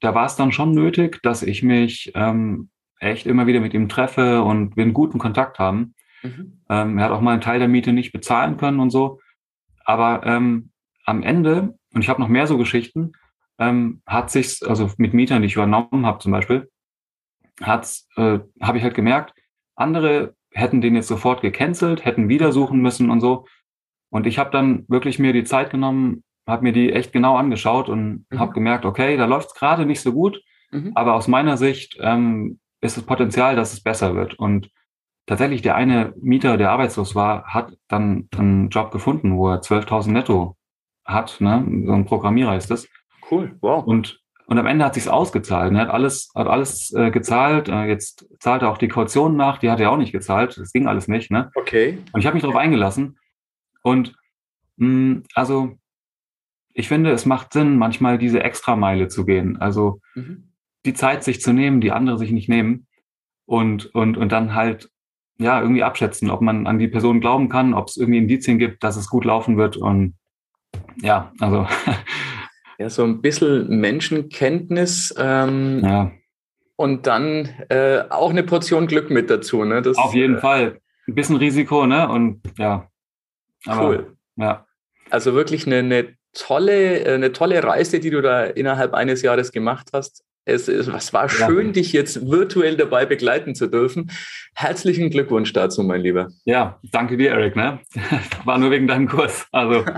da 0.00 0.14
war 0.14 0.26
es 0.26 0.36
dann 0.36 0.52
schon 0.52 0.72
nötig, 0.72 1.20
dass 1.22 1.42
ich 1.42 1.62
mich 1.62 2.12
ähm, 2.14 2.70
echt 2.98 3.26
immer 3.26 3.46
wieder 3.46 3.60
mit 3.60 3.74
ihm 3.74 3.88
treffe 3.88 4.42
und 4.42 4.76
wir 4.76 4.84
einen 4.84 4.94
guten 4.94 5.18
Kontakt 5.18 5.58
haben. 5.58 5.94
Mhm. 6.22 6.60
Ähm, 6.68 6.98
er 6.98 7.04
hat 7.04 7.12
auch 7.12 7.20
mal 7.20 7.32
einen 7.32 7.40
Teil 7.40 7.58
der 7.58 7.68
Miete 7.68 7.92
nicht 7.92 8.12
bezahlen 8.12 8.56
können 8.56 8.80
und 8.80 8.90
so. 8.90 9.20
Aber 9.84 10.24
ähm, 10.24 10.70
am 11.04 11.22
Ende, 11.22 11.78
und 11.94 12.02
ich 12.02 12.08
habe 12.08 12.20
noch 12.20 12.28
mehr 12.28 12.46
so 12.46 12.58
Geschichten, 12.58 13.12
ähm, 13.58 14.02
hat 14.06 14.30
sich 14.30 14.60
also 14.66 14.90
mit 14.98 15.14
Mietern, 15.14 15.42
die 15.42 15.46
ich 15.46 15.54
übernommen 15.54 16.04
habe 16.04 16.18
zum 16.18 16.32
Beispiel, 16.32 16.70
hat's, 17.62 18.08
äh, 18.16 18.40
habe 18.60 18.78
ich 18.78 18.84
halt 18.84 18.94
gemerkt, 18.94 19.34
andere 19.76 20.34
hätten 20.52 20.80
den 20.80 20.94
jetzt 20.94 21.08
sofort 21.08 21.42
gecancelt, 21.42 22.04
hätten 22.04 22.28
wieder 22.28 22.52
suchen 22.52 22.80
müssen 22.80 23.10
und 23.10 23.20
so. 23.20 23.46
Und 24.10 24.26
ich 24.26 24.38
habe 24.38 24.50
dann 24.50 24.84
wirklich 24.88 25.18
mir 25.18 25.32
die 25.32 25.44
Zeit 25.44 25.70
genommen, 25.70 26.24
habe 26.46 26.62
mir 26.62 26.72
die 26.72 26.92
echt 26.92 27.12
genau 27.12 27.36
angeschaut 27.36 27.88
und 27.88 28.26
mhm. 28.30 28.38
habe 28.38 28.52
gemerkt, 28.52 28.84
okay, 28.84 29.16
da 29.16 29.26
läuft 29.26 29.48
es 29.48 29.54
gerade 29.54 29.84
nicht 29.84 30.00
so 30.00 30.12
gut, 30.12 30.40
mhm. 30.70 30.92
aber 30.94 31.14
aus 31.14 31.28
meiner 31.28 31.56
Sicht 31.56 31.98
ähm, 32.00 32.58
ist 32.80 32.96
das 32.96 33.04
Potenzial, 33.04 33.56
dass 33.56 33.72
es 33.72 33.82
besser 33.82 34.14
wird. 34.14 34.38
Und 34.38 34.70
tatsächlich 35.26 35.62
der 35.62 35.74
eine 35.74 36.14
Mieter, 36.20 36.56
der 36.56 36.70
arbeitslos 36.70 37.14
war, 37.14 37.44
hat 37.44 37.76
dann 37.88 38.28
einen 38.36 38.68
Job 38.68 38.90
gefunden, 38.90 39.36
wo 39.36 39.48
er 39.48 39.60
12.000 39.60 40.10
netto 40.10 40.56
hat. 41.04 41.40
Ne? 41.40 41.64
So 41.86 41.92
ein 41.92 42.06
Programmierer 42.06 42.56
ist 42.56 42.70
das. 42.70 42.88
Cool, 43.30 43.56
wow. 43.60 43.84
Und 43.84 44.20
und 44.48 44.58
am 44.58 44.66
Ende 44.66 44.84
hat 44.84 44.94
sich's 44.94 45.08
ausgezahlt. 45.08 45.72
Er 45.74 45.80
hat 45.80 45.90
alles, 45.90 46.30
hat 46.34 46.46
alles 46.46 46.92
äh, 46.92 47.10
gezahlt. 47.10 47.68
Äh, 47.68 47.86
jetzt 47.86 48.28
zahlt 48.38 48.62
er 48.62 48.70
auch 48.70 48.78
die 48.78 48.88
Kaution 48.88 49.36
nach. 49.36 49.58
Die 49.58 49.70
hat 49.70 49.80
er 49.80 49.90
auch 49.90 49.96
nicht 49.96 50.12
gezahlt. 50.12 50.56
Das 50.56 50.72
ging 50.72 50.86
alles 50.86 51.08
nicht. 51.08 51.32
Ne? 51.32 51.50
Okay. 51.56 51.98
Und 52.12 52.20
ich 52.20 52.26
habe 52.26 52.34
mich 52.34 52.42
darauf 52.42 52.56
eingelassen. 52.56 53.18
Und 53.82 54.14
mh, 54.76 54.88
mm, 54.88 55.22
also 55.34 55.76
ich 56.72 56.88
finde, 56.88 57.10
es 57.10 57.26
macht 57.26 57.54
Sinn, 57.54 57.76
manchmal 57.76 58.18
diese 58.18 58.42
Extrameile 58.42 59.08
zu 59.08 59.24
gehen. 59.24 59.56
Also 59.60 60.00
mhm. 60.14 60.52
Die 60.86 60.94
Zeit 60.94 61.24
sich 61.24 61.40
zu 61.40 61.52
nehmen, 61.52 61.80
die 61.80 61.92
andere 61.92 62.18
sich 62.18 62.30
nicht 62.30 62.48
nehmen. 62.48 62.86
Und, 63.44 63.94
und, 63.94 64.16
und 64.16 64.32
dann 64.32 64.54
halt 64.54 64.90
ja 65.38 65.60
irgendwie 65.60 65.82
abschätzen, 65.82 66.30
ob 66.30 66.40
man 66.40 66.66
an 66.66 66.78
die 66.78 66.88
Person 66.88 67.20
glauben 67.20 67.48
kann, 67.48 67.74
ob 67.74 67.88
es 67.88 67.96
irgendwie 67.96 68.18
Indizien 68.18 68.58
gibt, 68.58 68.82
dass 68.82 68.96
es 68.96 69.08
gut 69.08 69.24
laufen 69.24 69.56
wird. 69.56 69.76
Und 69.76 70.14
ja, 71.02 71.32
also 71.38 71.66
Ja, 72.78 72.90
so 72.90 73.04
ein 73.04 73.22
bisschen 73.22 73.68
Menschenkenntnis. 73.68 75.14
Ähm, 75.18 75.80
ja. 75.82 76.12
Und 76.76 77.06
dann 77.06 77.48
äh, 77.70 78.02
auch 78.10 78.30
eine 78.30 78.42
Portion 78.42 78.86
Glück 78.86 79.10
mit 79.10 79.30
dazu. 79.30 79.64
Ne? 79.64 79.80
Das, 79.80 79.96
Auf 79.96 80.14
jeden 80.14 80.36
äh, 80.36 80.40
Fall. 80.40 80.80
Ein 81.08 81.14
bisschen 81.14 81.36
Risiko, 81.36 81.86
ne? 81.86 82.08
Und 82.08 82.42
ja. 82.58 82.88
Aber, 83.64 83.88
cool. 83.88 84.16
Ja. 84.36 84.66
Also 85.08 85.34
wirklich 85.34 85.66
eine, 85.66 85.78
eine, 85.78 86.16
tolle, 86.34 87.04
äh, 87.04 87.14
eine 87.14 87.32
tolle 87.32 87.62
Reise, 87.64 87.98
die 87.98 88.10
du 88.10 88.20
da 88.20 88.44
innerhalb 88.44 88.92
eines 88.92 89.22
Jahres 89.22 89.52
gemacht 89.52 89.90
hast. 89.94 90.22
Es, 90.46 90.68
es 90.68 91.12
war 91.12 91.28
schön, 91.28 91.66
ja. 91.66 91.72
dich 91.72 91.92
jetzt 91.92 92.30
virtuell 92.30 92.76
dabei 92.76 93.04
begleiten 93.04 93.54
zu 93.56 93.66
dürfen. 93.66 94.12
Herzlichen 94.54 95.10
Glückwunsch 95.10 95.52
dazu, 95.52 95.82
mein 95.82 96.00
Lieber. 96.00 96.28
Ja, 96.44 96.78
danke 96.92 97.16
dir, 97.16 97.32
Eric. 97.32 97.56
Ne? 97.56 97.80
War 98.44 98.56
nur 98.56 98.70
wegen 98.70 98.86
deinem 98.86 99.08
Kurs. 99.08 99.46
Also 99.50 99.84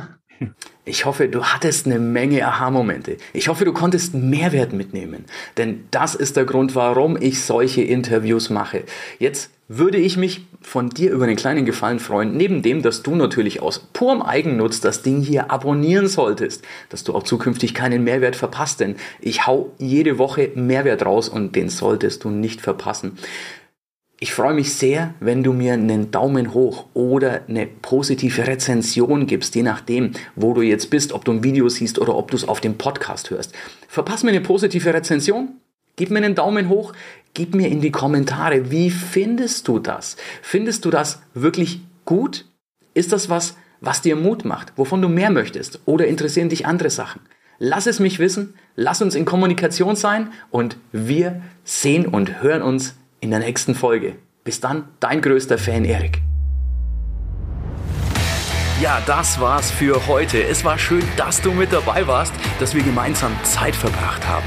Ich 0.84 1.04
hoffe, 1.04 1.28
du 1.28 1.44
hattest 1.44 1.84
eine 1.84 1.98
Menge 1.98 2.46
Aha-Momente. 2.46 3.18
Ich 3.34 3.48
hoffe, 3.48 3.66
du 3.66 3.74
konntest 3.74 4.14
Mehrwert 4.14 4.72
mitnehmen. 4.72 5.26
Denn 5.58 5.84
das 5.90 6.14
ist 6.14 6.36
der 6.36 6.46
Grund, 6.46 6.74
warum 6.74 7.18
ich 7.20 7.42
solche 7.42 7.82
Interviews 7.82 8.48
mache. 8.48 8.84
Jetzt 9.18 9.50
würde 9.68 9.98
ich 9.98 10.16
mich 10.16 10.46
von 10.62 10.88
dir 10.88 11.12
über 11.12 11.24
einen 11.24 11.36
kleinen 11.36 11.66
Gefallen 11.66 12.00
freuen, 12.00 12.36
neben 12.36 12.62
dem, 12.62 12.82
dass 12.82 13.02
du 13.02 13.14
natürlich 13.14 13.60
aus 13.60 13.78
purem 13.92 14.22
Eigennutz 14.22 14.80
das 14.80 15.02
Ding 15.02 15.20
hier 15.20 15.50
abonnieren 15.50 16.08
solltest, 16.08 16.64
dass 16.88 17.04
du 17.04 17.14
auch 17.14 17.22
zukünftig 17.22 17.74
keinen 17.74 18.02
Mehrwert 18.02 18.34
verpasst, 18.34 18.80
denn 18.80 18.96
ich 19.20 19.46
hau 19.46 19.72
jede 19.78 20.18
Woche 20.18 20.50
Mehrwert 20.54 21.04
raus 21.04 21.28
und 21.28 21.54
den 21.54 21.68
solltest 21.68 22.24
du 22.24 22.30
nicht 22.30 22.62
verpassen. 22.62 23.18
Ich 24.20 24.32
freue 24.32 24.54
mich 24.54 24.72
sehr, 24.72 25.14
wenn 25.20 25.44
du 25.44 25.52
mir 25.52 25.74
einen 25.74 26.10
Daumen 26.10 26.52
hoch 26.52 26.86
oder 26.92 27.42
eine 27.46 27.66
positive 27.66 28.48
Rezension 28.48 29.26
gibst, 29.26 29.54
je 29.54 29.62
nachdem, 29.62 30.12
wo 30.34 30.54
du 30.54 30.62
jetzt 30.62 30.90
bist, 30.90 31.12
ob 31.12 31.24
du 31.24 31.30
ein 31.30 31.44
Video 31.44 31.68
siehst 31.68 32.00
oder 32.00 32.16
ob 32.16 32.30
du 32.30 32.36
es 32.36 32.48
auf 32.48 32.60
dem 32.60 32.78
Podcast 32.78 33.30
hörst. 33.30 33.54
Verpass 33.86 34.24
mir 34.24 34.30
eine 34.30 34.40
positive 34.40 34.92
Rezension, 34.92 35.60
gib 35.94 36.10
mir 36.10 36.18
einen 36.18 36.34
Daumen 36.34 36.68
hoch, 36.68 36.94
gib 37.38 37.54
mir 37.54 37.68
in 37.68 37.80
die 37.80 37.92
Kommentare, 37.92 38.72
wie 38.72 38.90
findest 38.90 39.68
du 39.68 39.78
das? 39.78 40.16
Findest 40.42 40.84
du 40.84 40.90
das 40.90 41.22
wirklich 41.34 41.82
gut? 42.04 42.46
Ist 42.94 43.12
das 43.12 43.30
was, 43.30 43.56
was 43.80 44.02
dir 44.02 44.16
Mut 44.16 44.44
macht, 44.44 44.72
wovon 44.74 45.00
du 45.00 45.08
mehr 45.08 45.30
möchtest? 45.30 45.78
Oder 45.84 46.08
interessieren 46.08 46.48
dich 46.48 46.66
andere 46.66 46.90
Sachen? 46.90 47.20
Lass 47.60 47.86
es 47.86 48.00
mich 48.00 48.18
wissen, 48.18 48.54
lass 48.74 49.02
uns 49.02 49.14
in 49.14 49.24
Kommunikation 49.24 49.94
sein 49.94 50.32
und 50.50 50.78
wir 50.90 51.40
sehen 51.62 52.06
und 52.06 52.42
hören 52.42 52.60
uns 52.60 52.96
in 53.20 53.30
der 53.30 53.38
nächsten 53.38 53.76
Folge. 53.76 54.16
Bis 54.42 54.58
dann, 54.58 54.88
dein 54.98 55.22
größter 55.22 55.58
Fan 55.58 55.84
Erik. 55.84 56.20
Ja, 58.82 59.00
das 59.06 59.40
war's 59.40 59.70
für 59.70 60.08
heute. 60.08 60.42
Es 60.42 60.64
war 60.64 60.76
schön, 60.76 61.04
dass 61.16 61.40
du 61.40 61.52
mit 61.52 61.72
dabei 61.72 62.08
warst, 62.08 62.32
dass 62.58 62.74
wir 62.74 62.82
gemeinsam 62.82 63.30
Zeit 63.44 63.76
verbracht 63.76 64.26
haben. 64.26 64.46